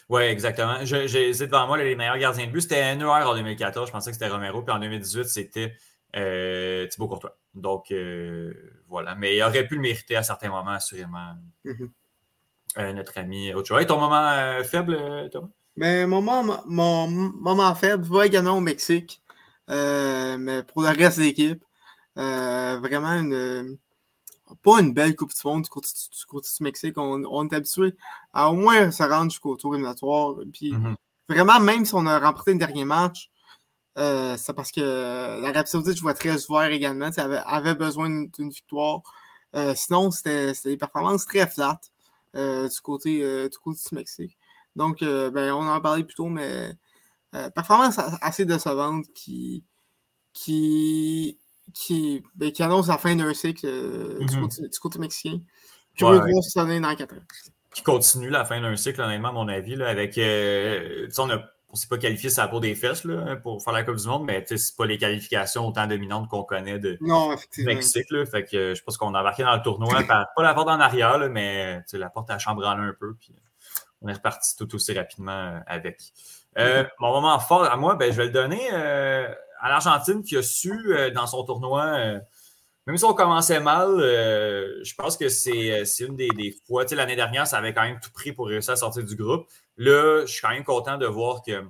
Oui, 0.10 0.24
exactement. 0.24 0.77
J'ai 0.84 1.34
devant 1.34 1.67
moi 1.67 1.77
les 1.77 1.96
meilleurs 1.96 2.17
gardiens 2.17 2.48
de 2.48 2.51
but. 2.51 2.62
C'était 2.62 2.96
Neuer 2.96 3.24
en 3.24 3.36
2014, 3.36 3.88
je 3.88 3.91
pensais 3.91 4.12
que 4.12 4.15
c'était 4.15 4.29
Romero. 4.29 4.62
Puis 4.62 4.74
en 4.74 4.79
2018, 4.79 5.25
c'était 5.25 5.74
euh, 6.15 6.88
Thibaut 6.88 7.07
Courtois. 7.07 7.38
Donc, 7.53 7.91
euh, 7.91 8.53
voilà. 8.88 9.15
Mais 9.15 9.36
il 9.36 9.43
aurait 9.43 9.67
pu 9.67 9.75
le 9.75 9.81
mériter 9.81 10.15
à 10.15 10.24
certains 10.24 10.50
moments, 10.50 10.72
assurément, 10.72 11.36
mm-hmm. 11.65 11.89
euh, 12.77 12.93
notre 12.93 13.17
ami 13.17 13.53
Ochoa. 13.53 13.81
Et 13.81 13.86
ton 13.86 14.00
moment 14.00 14.63
faible, 14.63 15.29
Thomas? 15.31 15.50
Mais 15.75 16.07
mon 16.07 16.22
moment, 16.22 16.63
mon 16.65 17.07
moment 17.07 17.75
faible 17.75 18.03
va 18.05 18.25
également 18.25 18.57
au 18.57 18.62
Mexique. 18.62 19.22
mais 19.67 20.63
pour 20.63 20.81
le 20.81 20.88
reste 20.88 21.19
de 21.19 21.24
l'équipe, 21.24 21.63
vraiment 22.15 23.12
une 23.12 23.77
pas 24.62 24.80
une 24.80 24.94
belle 24.94 25.16
Coupe 25.16 25.34
du 25.34 25.42
Monde 25.46 25.64
du 25.64 25.70
côté 25.70 26.48
du, 26.58 26.64
Mexique. 26.64 26.98
On, 26.98 27.48
est 27.50 27.56
habitué 27.56 27.96
à 28.34 28.52
au 28.52 28.56
moins 28.56 28.92
se 28.92 29.04
rendre 29.04 29.32
jusqu'au 29.32 29.56
tour 29.56 29.76
éliminatoire. 29.76 30.36
Puis 30.54 30.74
mm-hmm. 30.74 30.96
vraiment, 31.30 31.60
même 31.60 31.86
si 31.86 31.94
on 31.96 32.06
a 32.06 32.20
remporté 32.20 32.54
le 32.54 32.60
dernier 32.60 32.86
match, 32.86 33.30
euh, 33.98 34.38
c'est 34.38 34.54
parce 34.54 34.72
que 34.72 35.42
l'Arabie 35.42 35.70
Saoudite 35.70 35.98
jouait 35.98 36.14
très 36.14 36.46
ouvert 36.50 36.72
également. 36.72 37.10
Avait, 37.18 37.42
avait 37.46 37.76
besoin 37.76 38.10
d'une 38.10 38.50
victoire. 38.50 39.02
Euh, 39.56 39.74
sinon, 39.76 40.12
c'était 40.12 40.54
des 40.66 40.78
performances 40.78 41.26
très 41.26 41.48
flat 41.48 41.80
euh, 42.36 42.70
du, 42.70 42.82
côté, 42.82 43.50
du 43.50 43.58
côté 43.58 43.80
du 43.90 43.96
Mexique. 43.96 44.38
Donc, 44.76 45.00
ben, 45.02 45.52
on 45.54 45.68
en 45.68 45.82
parlait 45.82 46.04
plus 46.04 46.16
tôt, 46.16 46.28
mais 46.28 46.74
performance 47.56 48.00
assez 48.22 48.46
décevante 48.46 49.06
qui, 49.14 49.64
qui 50.34 51.40
qui, 51.74 52.24
ben, 52.36 52.52
qui 52.52 52.64
annonce 52.64 52.88
la 52.88 52.98
fin 52.98 53.16
d'un 53.16 53.34
cycle 53.34 53.66
euh, 53.66 54.18
du, 54.20 54.38
mm-hmm. 54.38 54.80
côté, 54.80 55.00
mexicain. 55.00 55.40
Ouais. 56.02 56.80
dans 56.80 56.96
4 56.96 57.14
ans. 57.14 57.18
Qui 57.74 57.84
continue 57.84 58.30
la 58.30 58.46
fin 58.46 58.62
d'un 58.62 58.76
cycle, 58.76 59.02
honnêtement, 59.02 59.30
à 59.30 59.34
mon 59.34 59.48
avis, 59.48 59.76
là, 59.76 59.88
avec. 59.90 60.18
Euh, 60.18 61.08
on 61.70 61.74
ne 61.74 61.78
s'est 61.78 61.88
pas 61.90 61.98
qualifié 61.98 62.30
la 62.38 62.48
peau 62.48 62.62
des 62.62 62.76
fesses 62.76 63.04
là, 63.04 63.36
pour 63.36 63.62
faire 63.62 63.74
la 63.74 63.84
Coupe 63.84 63.98
du 63.98 64.08
Monde, 64.08 64.24
mais 64.26 64.44
c'est 64.48 64.76
pas 64.78 64.86
les 64.86 64.98
qualifications 64.98 65.68
autant 65.68 65.86
dominantes 65.86 66.30
qu'on 66.30 66.44
connaît 66.44 66.80
de 66.80 66.98
non, 67.02 67.36
Mexique. 67.58 68.10
Là, 68.10 68.26
fait 68.26 68.46
que 68.46 68.74
je 68.74 68.82
pense 68.84 68.96
qu'on 68.96 69.14
a 69.14 69.20
embarqué 69.20 69.44
dans 69.44 69.56
le 69.56 69.62
tournoi, 69.62 70.02
pas 70.08 70.28
la 70.38 70.54
porte 70.54 70.70
en 70.70 70.80
arrière, 70.80 71.18
là, 71.18 71.28
mais 71.28 71.84
la 71.92 72.10
porte 72.10 72.30
à 72.30 72.40
chambranler 72.40 72.84
un 72.84 72.96
peu. 72.98 73.16
Puis 73.16 73.36
on 74.02 74.08
est 74.08 74.14
reparti 74.14 74.56
tout 74.56 74.74
aussi 74.76 74.94
rapidement 74.94 75.32
euh, 75.32 75.60
avec. 75.68 76.00
Mm-hmm. 76.56 76.88
Mon 77.00 77.12
moment 77.12 77.38
fort 77.40 77.64
à 77.66 77.76
moi, 77.76 77.96
ben, 77.96 78.12
je 78.12 78.18
vais 78.18 78.26
le 78.26 78.32
donner 78.32 78.72
à 79.60 79.70
l'Argentine 79.70 80.24
qui 80.24 80.38
a 80.38 80.44
su 80.44 80.94
euh, 80.94 81.12
dans 81.12 81.28
son 81.28 81.44
tournoi, 81.44 81.86
euh, 81.86 82.20
même 82.86 82.98
si 82.98 83.06
on 83.06 83.14
commençait 83.14 83.60
mal, 83.60 83.90
euh, 84.00 84.84
je 84.84 84.94
pense 84.96 85.18
que 85.18 85.28
c'est 85.28 85.86
une 86.00 86.16
des, 86.16 86.30
des 86.30 86.56
fois. 86.66 86.86
L'année 86.92 87.18
dernière, 87.18 87.46
ça 87.46 87.58
avait 87.58 87.74
quand 87.74 87.84
même 87.84 88.00
tout 88.00 88.12
pris 88.12 88.32
pour 88.32 88.48
réussir 88.48 88.74
à 88.74 88.76
sortir 88.78 89.04
du 89.04 89.16
groupe. 89.16 89.46
Là, 89.76 90.22
je 90.26 90.32
suis 90.32 90.42
quand 90.42 90.52
même 90.52 90.64
content 90.64 90.98
de 90.98 91.06
voir 91.06 91.42
que 91.42 91.64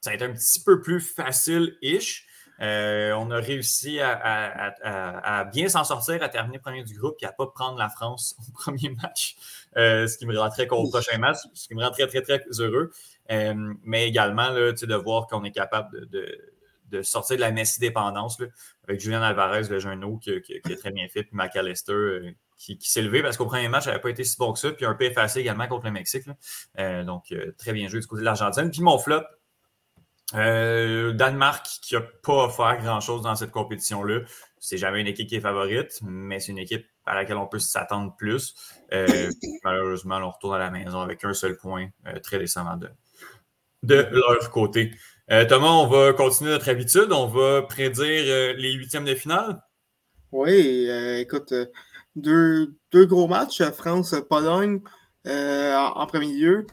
ça 0.00 0.10
a 0.10 0.14
été 0.14 0.24
un 0.24 0.32
petit 0.32 0.60
peu 0.60 0.80
plus 0.80 1.00
facile-ish. 1.00 2.26
on 2.58 3.30
a 3.30 3.36
réussi 3.36 4.00
à, 4.00 5.44
bien 5.52 5.68
s'en 5.68 5.84
sortir, 5.84 6.20
à 6.20 6.28
terminer 6.28 6.58
premier 6.58 6.82
du 6.82 6.98
groupe 6.98 7.14
et 7.20 7.26
à 7.26 7.30
ne 7.30 7.36
pas 7.36 7.46
prendre 7.46 7.78
la 7.78 7.88
France 7.88 8.34
au 8.48 8.52
premier 8.52 8.90
match, 8.90 9.36
ce 9.76 10.18
qui 10.18 10.26
me 10.26 10.36
rend 10.36 10.50
très 10.50 10.68
au 10.68 10.90
prochain 10.90 11.16
match, 11.18 11.38
ce 11.54 11.68
qui 11.68 11.76
me 11.76 11.84
rend 11.84 11.92
très, 11.92 12.08
très, 12.08 12.22
très 12.22 12.40
heureux. 12.58 12.90
mais 13.84 14.08
également 14.08 14.50
là, 14.50 14.72
de 14.72 14.94
voir 14.96 15.28
qu'on 15.28 15.44
est 15.44 15.52
capable 15.52 16.08
de 16.10 16.53
sortir 17.02 17.36
de 17.36 17.40
la 17.40 17.50
Messi-dépendance 17.50 18.38
avec 18.88 19.00
Julian 19.00 19.22
Alvarez, 19.22 19.68
le 19.70 19.78
jeune 19.78 20.18
qui, 20.20 20.40
qui, 20.42 20.52
est 20.54 20.76
très 20.76 20.90
bien 20.90 21.08
fait, 21.08 21.24
puis 21.24 21.36
McAllister 21.36 21.92
euh, 21.92 22.30
qui, 22.56 22.78
s'est 22.80 23.02
levé 23.02 23.22
parce 23.22 23.36
qu'au 23.36 23.46
premier 23.46 23.68
match, 23.68 23.84
il 23.84 23.88
n'avait 23.88 24.00
pas 24.00 24.10
été 24.10 24.24
si 24.24 24.36
bon 24.36 24.52
que 24.52 24.58
ça, 24.58 24.72
puis 24.72 24.84
un 24.86 24.94
peu 24.94 25.04
effacé 25.04 25.40
également 25.40 25.66
contre 25.66 25.86
le 25.86 25.92
Mexique. 25.92 26.26
Euh, 26.78 27.04
donc, 27.04 27.32
euh, 27.32 27.52
très 27.58 27.72
bien 27.72 27.88
joué 27.88 28.00
du 28.00 28.06
côté 28.06 28.20
de 28.20 28.24
l'Argentine. 28.24 28.70
Puis 28.70 28.82
mon 28.82 28.98
flop, 28.98 29.22
Danemark 30.32 31.66
qui 31.82 31.94
n'a 31.94 32.00
pas 32.00 32.44
offert 32.44 32.78
grand-chose 32.82 33.22
dans 33.22 33.36
cette 33.36 33.50
compétition-là. 33.50 34.20
C'est 34.58 34.78
jamais 34.78 35.00
une 35.00 35.06
équipe 35.06 35.28
qui 35.28 35.36
est 35.36 35.40
favorite, 35.40 36.00
mais 36.02 36.40
c'est 36.40 36.52
une 36.52 36.58
équipe 36.58 36.86
à 37.06 37.14
laquelle 37.14 37.36
on 37.36 37.46
peut 37.46 37.58
s'attendre 37.58 38.14
plus. 38.16 38.54
malheureusement, 39.64 40.16
on 40.16 40.30
retourne 40.30 40.56
à 40.56 40.58
la 40.58 40.70
maison 40.70 41.00
avec 41.00 41.24
un 41.24 41.34
seul 41.34 41.56
point, 41.56 41.88
très 42.22 42.38
décemment 42.38 42.76
de, 42.76 42.88
de 43.82 44.08
leur 44.12 44.50
côté. 44.50 44.92
Euh, 45.30 45.46
Thomas, 45.46 45.68
on 45.68 45.86
va 45.86 46.12
continuer 46.12 46.50
notre 46.50 46.68
habitude. 46.68 47.10
On 47.10 47.26
va 47.26 47.62
prédire 47.62 48.24
euh, 48.26 48.52
les 48.58 48.72
huitièmes 48.72 49.06
de 49.06 49.14
finale. 49.14 49.62
Oui, 50.32 50.86
euh, 50.88 51.18
écoute, 51.18 51.54
deux, 52.14 52.76
gros 52.92 53.26
matchs, 53.26 53.62
France-Pologne 53.62 54.80
en, 55.26 56.06
premier 56.06 56.32
lieu. 56.32 56.66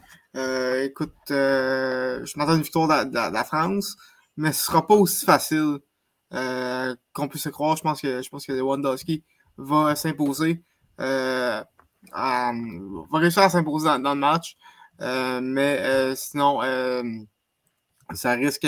écoute, 0.84 1.14
je 1.28 2.38
m'attends 2.38 2.56
une 2.56 2.62
victoire 2.62 3.06
de, 3.06 3.14
la 3.14 3.44
France, 3.44 3.96
mais 4.36 4.52
ce 4.52 4.60
ne 4.60 4.64
sera 4.66 4.86
pas 4.86 4.94
aussi 4.94 5.24
facile 5.24 5.78
qu'on 6.30 7.28
puisse 7.28 7.44
se 7.44 7.48
croire. 7.48 7.76
Je 7.76 7.82
pense 7.82 8.02
que, 8.02 8.20
je 8.22 8.28
pense 8.28 8.44
que 8.44 8.52
Lewandowski 8.52 9.24
va 9.56 9.94
s'imposer. 9.94 10.62
va 10.98 11.64
réussir 13.12 13.42
à 13.44 13.48
s'imposer 13.48 13.86
dans, 13.86 14.14
le 14.14 14.20
match. 14.20 14.56
mais 15.00 16.14
sinon, 16.16 16.60
ça 18.14 18.32
risque, 18.32 18.66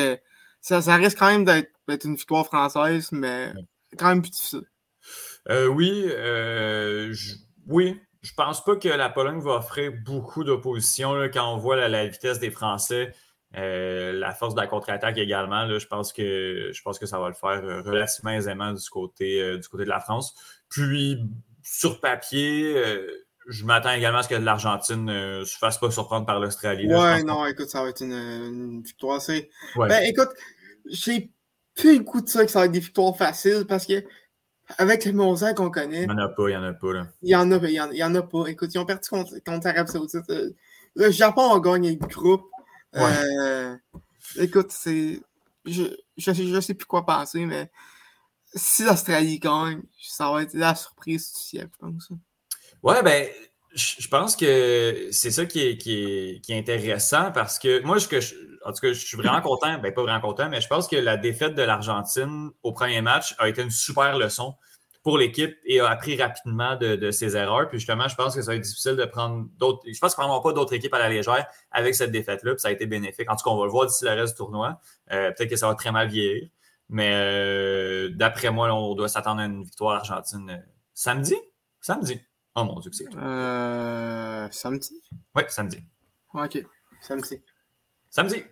ça, 0.60 0.96
risque 0.96 1.18
quand 1.18 1.30
même 1.30 1.44
d'être 1.44 2.04
une 2.04 2.16
victoire 2.16 2.46
française, 2.46 3.10
mais 3.12 3.52
quand 3.98 4.08
même 4.08 4.22
plus 4.22 4.30
difficile. 4.30 4.62
Euh, 5.50 5.66
oui, 5.66 6.06
euh, 6.06 7.12
je, 7.12 7.34
oui. 7.66 8.00
Je 8.22 8.32
pense 8.32 8.64
pas 8.64 8.76
que 8.76 8.88
la 8.88 9.10
Pologne 9.10 9.40
va 9.40 9.56
offrir 9.56 9.92
beaucoup 10.02 10.44
d'opposition 10.44 11.12
quand 11.30 11.52
on 11.52 11.58
voit 11.58 11.76
la, 11.76 12.06
vitesse 12.06 12.38
des 12.38 12.50
Français, 12.50 13.12
euh, 13.54 14.12
la 14.14 14.32
force 14.32 14.54
de 14.54 14.60
la 14.60 14.66
contre-attaque 14.66 15.18
également. 15.18 15.68
je, 15.78 15.86
pense 15.86 16.10
que, 16.10 16.70
je 16.72 16.82
pense 16.82 16.98
que 16.98 17.04
ça 17.04 17.18
va 17.18 17.28
le 17.28 17.34
faire 17.34 17.62
relativement 17.84 18.30
aisément 18.30 18.72
du 18.72 18.88
côté, 18.88 19.58
du 19.58 19.68
côté 19.68 19.84
de 19.84 19.90
la 19.90 20.00
France. 20.00 20.34
Puis, 20.70 21.22
sur 21.62 22.00
papier, 22.00 22.82
je 23.46 23.64
m'attends 23.64 23.92
également 23.92 24.18
à 24.18 24.22
ce 24.22 24.28
que 24.28 24.34
l'Argentine 24.34 25.04
ne 25.04 25.12
euh, 25.12 25.44
se 25.44 25.58
fasse 25.58 25.78
pas 25.78 25.90
surprendre 25.90 26.26
par 26.26 26.40
l'Australie. 26.40 26.86
Ouais, 26.86 27.22
non, 27.22 27.44
écoute, 27.46 27.68
ça 27.68 27.82
va 27.82 27.90
être 27.90 28.02
une, 28.02 28.82
victoire 28.82 29.16
assez. 29.16 29.50
Ben, 29.76 30.02
écoute, 30.04 30.30
j'ai 30.86 31.30
plus 31.74 31.98
le 31.98 32.04
coup 32.04 32.20
de 32.20 32.28
ça 32.28 32.44
que 32.44 32.50
ça 32.50 32.60
va 32.60 32.66
être 32.66 32.72
des 32.72 32.80
victoires 32.80 33.16
faciles 33.16 33.64
parce 33.68 33.86
que 33.86 34.04
avec 34.78 35.04
les 35.04 35.12
Mosaic 35.12 35.56
qu'on 35.56 35.70
connaît. 35.70 36.02
Il 36.02 36.08
n'y 36.08 36.14
en 36.14 36.18
a 36.18 36.28
pas, 36.28 36.48
il 36.48 36.52
n'y 36.52 36.56
en 36.56 36.62
a 36.62 36.72
pas. 36.72 36.92
Là. 36.92 37.06
Il 37.22 37.28
n'y 37.28 37.34
en, 37.34 37.50
a, 37.52 37.56
il 37.56 37.96
y 37.96 38.04
en, 38.04 38.14
a 38.14 38.22
pas. 38.22 38.46
Écoute, 38.46 38.74
ils 38.74 38.78
ont 38.78 38.86
perdu 38.86 39.08
contre, 39.08 39.34
contre 39.44 39.66
l'Arabie 39.66 39.92
Saoudite. 39.92 40.30
Euh, 40.30 40.50
le 40.94 41.10
Japon 41.10 41.52
a 41.52 41.60
gagné 41.60 41.98
le 42.00 42.06
groupe. 42.06 42.48
Euh, 42.96 43.76
écoute, 44.36 44.70
c'est. 44.70 45.20
Je 45.66 45.82
ne 46.26 46.60
sais, 46.60 46.74
plus 46.74 46.86
quoi 46.86 47.04
penser, 47.04 47.44
mais 47.46 47.70
si 48.54 48.84
l'Australie 48.84 49.38
gagne, 49.38 49.82
ça 50.00 50.30
va 50.30 50.42
être 50.42 50.54
la 50.54 50.74
surprise 50.74 51.32
du 51.32 51.40
siècle, 51.40 51.70
je 51.72 51.86
pense. 51.86 52.08
Ouais, 52.84 53.02
ben, 53.02 53.26
je 53.74 54.06
pense 54.08 54.36
que 54.36 55.08
c'est 55.10 55.30
ça 55.30 55.46
qui 55.46 55.60
est, 55.60 55.78
qui, 55.78 56.42
est, 56.46 56.58
intéressant 56.58 57.32
parce 57.32 57.58
que 57.58 57.82
moi, 57.82 57.96
je, 57.96 58.06
en 58.62 58.72
tout 58.72 58.80
cas, 58.80 58.92
je 58.92 59.06
suis 59.06 59.16
vraiment 59.16 59.40
content, 59.40 59.78
ben 59.78 59.92
pas 59.92 60.02
vraiment 60.02 60.20
content, 60.20 60.50
mais 60.50 60.60
je 60.60 60.68
pense 60.68 60.86
que 60.86 60.96
la 60.96 61.16
défaite 61.16 61.54
de 61.54 61.62
l'Argentine 61.62 62.50
au 62.62 62.72
premier 62.72 63.00
match 63.00 63.34
a 63.38 63.48
été 63.48 63.62
une 63.62 63.70
super 63.70 64.18
leçon 64.18 64.54
pour 65.02 65.16
l'équipe 65.16 65.56
et 65.64 65.80
a 65.80 65.88
appris 65.88 66.20
rapidement 66.20 66.76
de, 66.76 67.10
ses 67.10 67.38
erreurs. 67.38 67.68
Puis 67.70 67.78
justement, 67.78 68.06
je 68.06 68.16
pense 68.16 68.34
que 68.34 68.42
ça 68.42 68.50
va 68.50 68.56
être 68.56 68.62
difficile 68.62 68.96
de 68.96 69.04
prendre 69.06 69.46
d'autres. 69.56 69.80
Je 69.90 69.98
pense 69.98 70.14
qu'on 70.14 70.36
ne 70.36 70.42
pas 70.42 70.52
d'autres 70.52 70.74
équipes 70.74 70.92
à 70.92 70.98
la 70.98 71.08
légère 71.08 71.46
avec 71.70 71.94
cette 71.94 72.12
défaite-là. 72.12 72.52
Puis 72.52 72.60
ça 72.60 72.68
a 72.68 72.70
été 72.70 72.84
bénéfique. 72.84 73.30
En 73.30 73.36
tout 73.36 73.44
cas, 73.44 73.50
on 73.50 73.58
va 73.58 73.64
le 73.64 73.70
voir 73.70 73.86
d'ici 73.86 74.04
le 74.04 74.10
reste 74.10 74.34
du 74.34 74.38
tournoi. 74.38 74.78
Euh, 75.10 75.30
peut-être 75.32 75.48
que 75.48 75.56
ça 75.56 75.68
va 75.68 75.74
très 75.74 75.90
mal 75.90 76.08
vieillir. 76.08 76.50
Mais 76.90 77.12
euh, 77.14 78.10
d'après 78.10 78.50
moi, 78.50 78.70
on 78.74 78.94
doit 78.94 79.08
s'attendre 79.08 79.40
à 79.40 79.46
une 79.46 79.64
victoire 79.64 79.96
argentine 79.96 80.50
euh, 80.50 80.70
samedi? 80.92 81.36
Samedi. 81.80 82.20
Oh 82.56 82.64
mon 82.64 82.78
Dieu, 82.78 82.90
que 82.90 82.96
c'est 82.96 83.04
toi. 83.04 83.20
Euh, 83.20 84.48
samedi? 84.50 85.02
Oui, 85.34 85.42
samedi. 85.48 85.78
Ok, 86.34 86.64
samedi. 87.00 87.42
Samedi. 88.10 88.44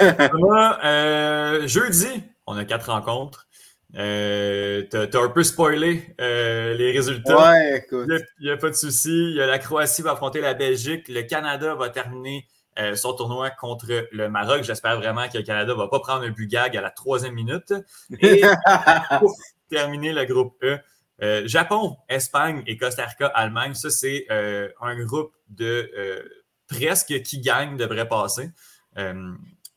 euh, 0.02 1.66
jeudi, 1.66 2.22
on 2.46 2.56
a 2.56 2.64
quatre 2.66 2.90
rencontres. 2.90 3.48
Euh, 3.96 4.82
T'as 4.90 5.22
un 5.22 5.28
peu 5.30 5.42
spoilé 5.42 6.14
euh, 6.20 6.74
les 6.74 6.92
résultats. 6.92 7.38
Ouais, 7.38 7.78
écoute. 7.78 8.10
Il 8.40 8.46
n'y 8.46 8.50
a, 8.50 8.58
pas 8.58 8.68
de 8.68 8.74
souci. 8.74 9.34
La 9.34 9.58
Croatie 9.58 10.02
va 10.02 10.12
affronter 10.12 10.42
la 10.42 10.52
Belgique. 10.52 11.08
Le 11.08 11.22
Canada 11.22 11.74
va 11.74 11.88
terminer 11.88 12.46
euh, 12.78 12.94
son 12.94 13.14
tournoi 13.14 13.48
contre 13.50 13.86
le 14.12 14.28
Maroc. 14.28 14.64
J'espère 14.64 14.98
vraiment 14.98 15.26
que 15.28 15.38
le 15.38 15.44
Canada 15.44 15.72
ne 15.72 15.78
va 15.78 15.88
pas 15.88 16.00
prendre 16.00 16.24
un 16.24 16.30
but 16.30 16.46
gag 16.46 16.76
à 16.76 16.82
la 16.82 16.90
troisième 16.90 17.34
minute. 17.34 17.72
Et 18.20 18.42
pour 19.18 19.34
terminer 19.70 20.12
le 20.12 20.26
groupe 20.26 20.62
E, 20.62 20.78
euh, 21.22 21.46
Japon, 21.46 21.96
Espagne 22.08 22.62
et 22.66 22.76
Costa 22.76 23.04
Rica, 23.06 23.26
Allemagne, 23.26 23.74
ça, 23.74 23.90
c'est 23.90 24.26
euh, 24.30 24.68
un 24.80 25.02
groupe 25.04 25.32
de 25.48 25.90
euh, 25.96 26.22
presque 26.68 27.22
qui 27.22 27.40
gagne 27.40 27.76
devrait 27.76 28.08
passer. 28.08 28.50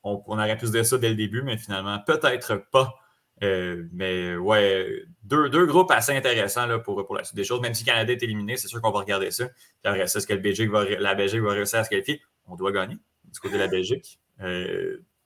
On, 0.03 0.23
aurait 0.27 0.57
pu 0.57 0.65
se 0.65 0.71
dire 0.71 0.85
ça 0.85 0.97
dès 0.97 1.09
le 1.09 1.15
début, 1.15 1.43
mais 1.43 1.57
finalement, 1.57 1.99
peut-être 1.99 2.63
pas 2.71 2.95
mais 3.43 4.35
ouais, 4.35 5.03
deux, 5.23 5.49
deux, 5.49 5.65
groupes 5.65 5.89
assez 5.89 6.15
intéressants 6.15 6.67
là, 6.67 6.77
pour, 6.77 7.03
pour 7.07 7.15
la 7.15 7.23
suite 7.23 7.35
des 7.35 7.43
choses. 7.43 7.59
Même 7.59 7.73
si 7.73 7.83
Canada 7.83 8.13
est 8.13 8.21
éliminé, 8.21 8.55
c'est 8.55 8.67
sûr 8.67 8.79
qu'on 8.81 8.91
va 8.91 8.99
regarder 8.99 9.31
ça. 9.31 9.45
Après 9.83 10.05
ça, 10.05 10.19
est-ce 10.19 10.27
que 10.27 10.33
le 10.33 10.41
Belgique 10.41 10.69
va, 10.69 10.85
la 10.85 11.15
Belgique 11.15 11.41
va 11.41 11.53
réussir 11.53 11.79
à 11.79 11.83
se 11.83 11.89
qualifier? 11.89 12.21
On 12.45 12.55
doit 12.55 12.71
gagner 12.71 12.99
du 13.23 13.39
côté 13.39 13.55
de 13.55 13.59
la 13.59 13.67
Belgique. 13.67 14.19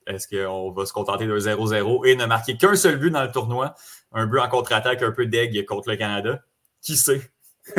Est-ce 0.08 0.28
qu'on 0.28 0.72
va 0.72 0.86
se 0.86 0.94
contenter 0.94 1.28
d'un 1.28 1.38
0-0 1.38 2.08
et 2.08 2.16
ne 2.16 2.26
marquer 2.26 2.58
qu'un 2.58 2.76
seul 2.76 2.98
but 2.98 3.12
dans 3.12 3.24
le 3.24 3.32
tournoi? 3.32 3.76
Un 4.12 4.28
but 4.28 4.40
en 4.40 4.48
contre-attaque 4.48 5.02
un 5.02 5.12
peu 5.12 5.26
d'aigle 5.26 5.66
contre 5.66 5.90
le 5.90 5.98
Canada? 5.98 6.44
Qui 6.82 6.96
sait? 6.96 7.22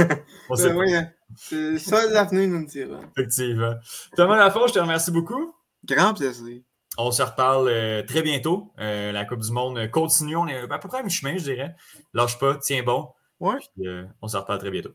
On 0.49 0.57
sait 0.57 0.73
ben 0.73 0.95
hein. 0.95 1.11
C'est 1.37 1.79
ça 1.79 2.07
l'avenir 2.09 2.49
nous 2.49 2.67
dira. 2.67 3.01
Effectivement. 3.17 3.75
Thomas 4.17 4.37
Lafont, 4.37 4.67
je 4.67 4.75
te 4.75 4.79
remercie 4.79 5.11
beaucoup. 5.11 5.55
Grand 5.85 6.15
plaisir. 6.15 6.63
On 6.99 7.11
se 7.11 7.23
reparle 7.23 7.69
euh, 7.69 8.03
très 8.03 8.23
bientôt. 8.23 8.73
Euh, 8.79 9.13
la 9.13 9.25
Coupe 9.25 9.41
du 9.41 9.53
Monde 9.53 9.91
continue. 9.91 10.37
On 10.37 10.47
est 10.49 10.71
à 10.71 10.79
peu 10.79 10.89
près 10.89 10.99
à 10.99 11.03
mi-chemin, 11.03 11.37
je 11.37 11.45
dirais. 11.45 11.77
Lâche 12.15 12.39
pas, 12.39 12.57
tiens 12.57 12.83
bon. 12.83 13.11
Ouais. 13.39 13.59
Euh, 13.85 14.05
on 14.23 14.29
se 14.29 14.37
reparle 14.37 14.59
très 14.59 14.71
bientôt. 14.71 14.95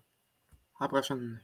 À 0.80 0.86
la 0.86 0.88
prochaine. 0.88 1.42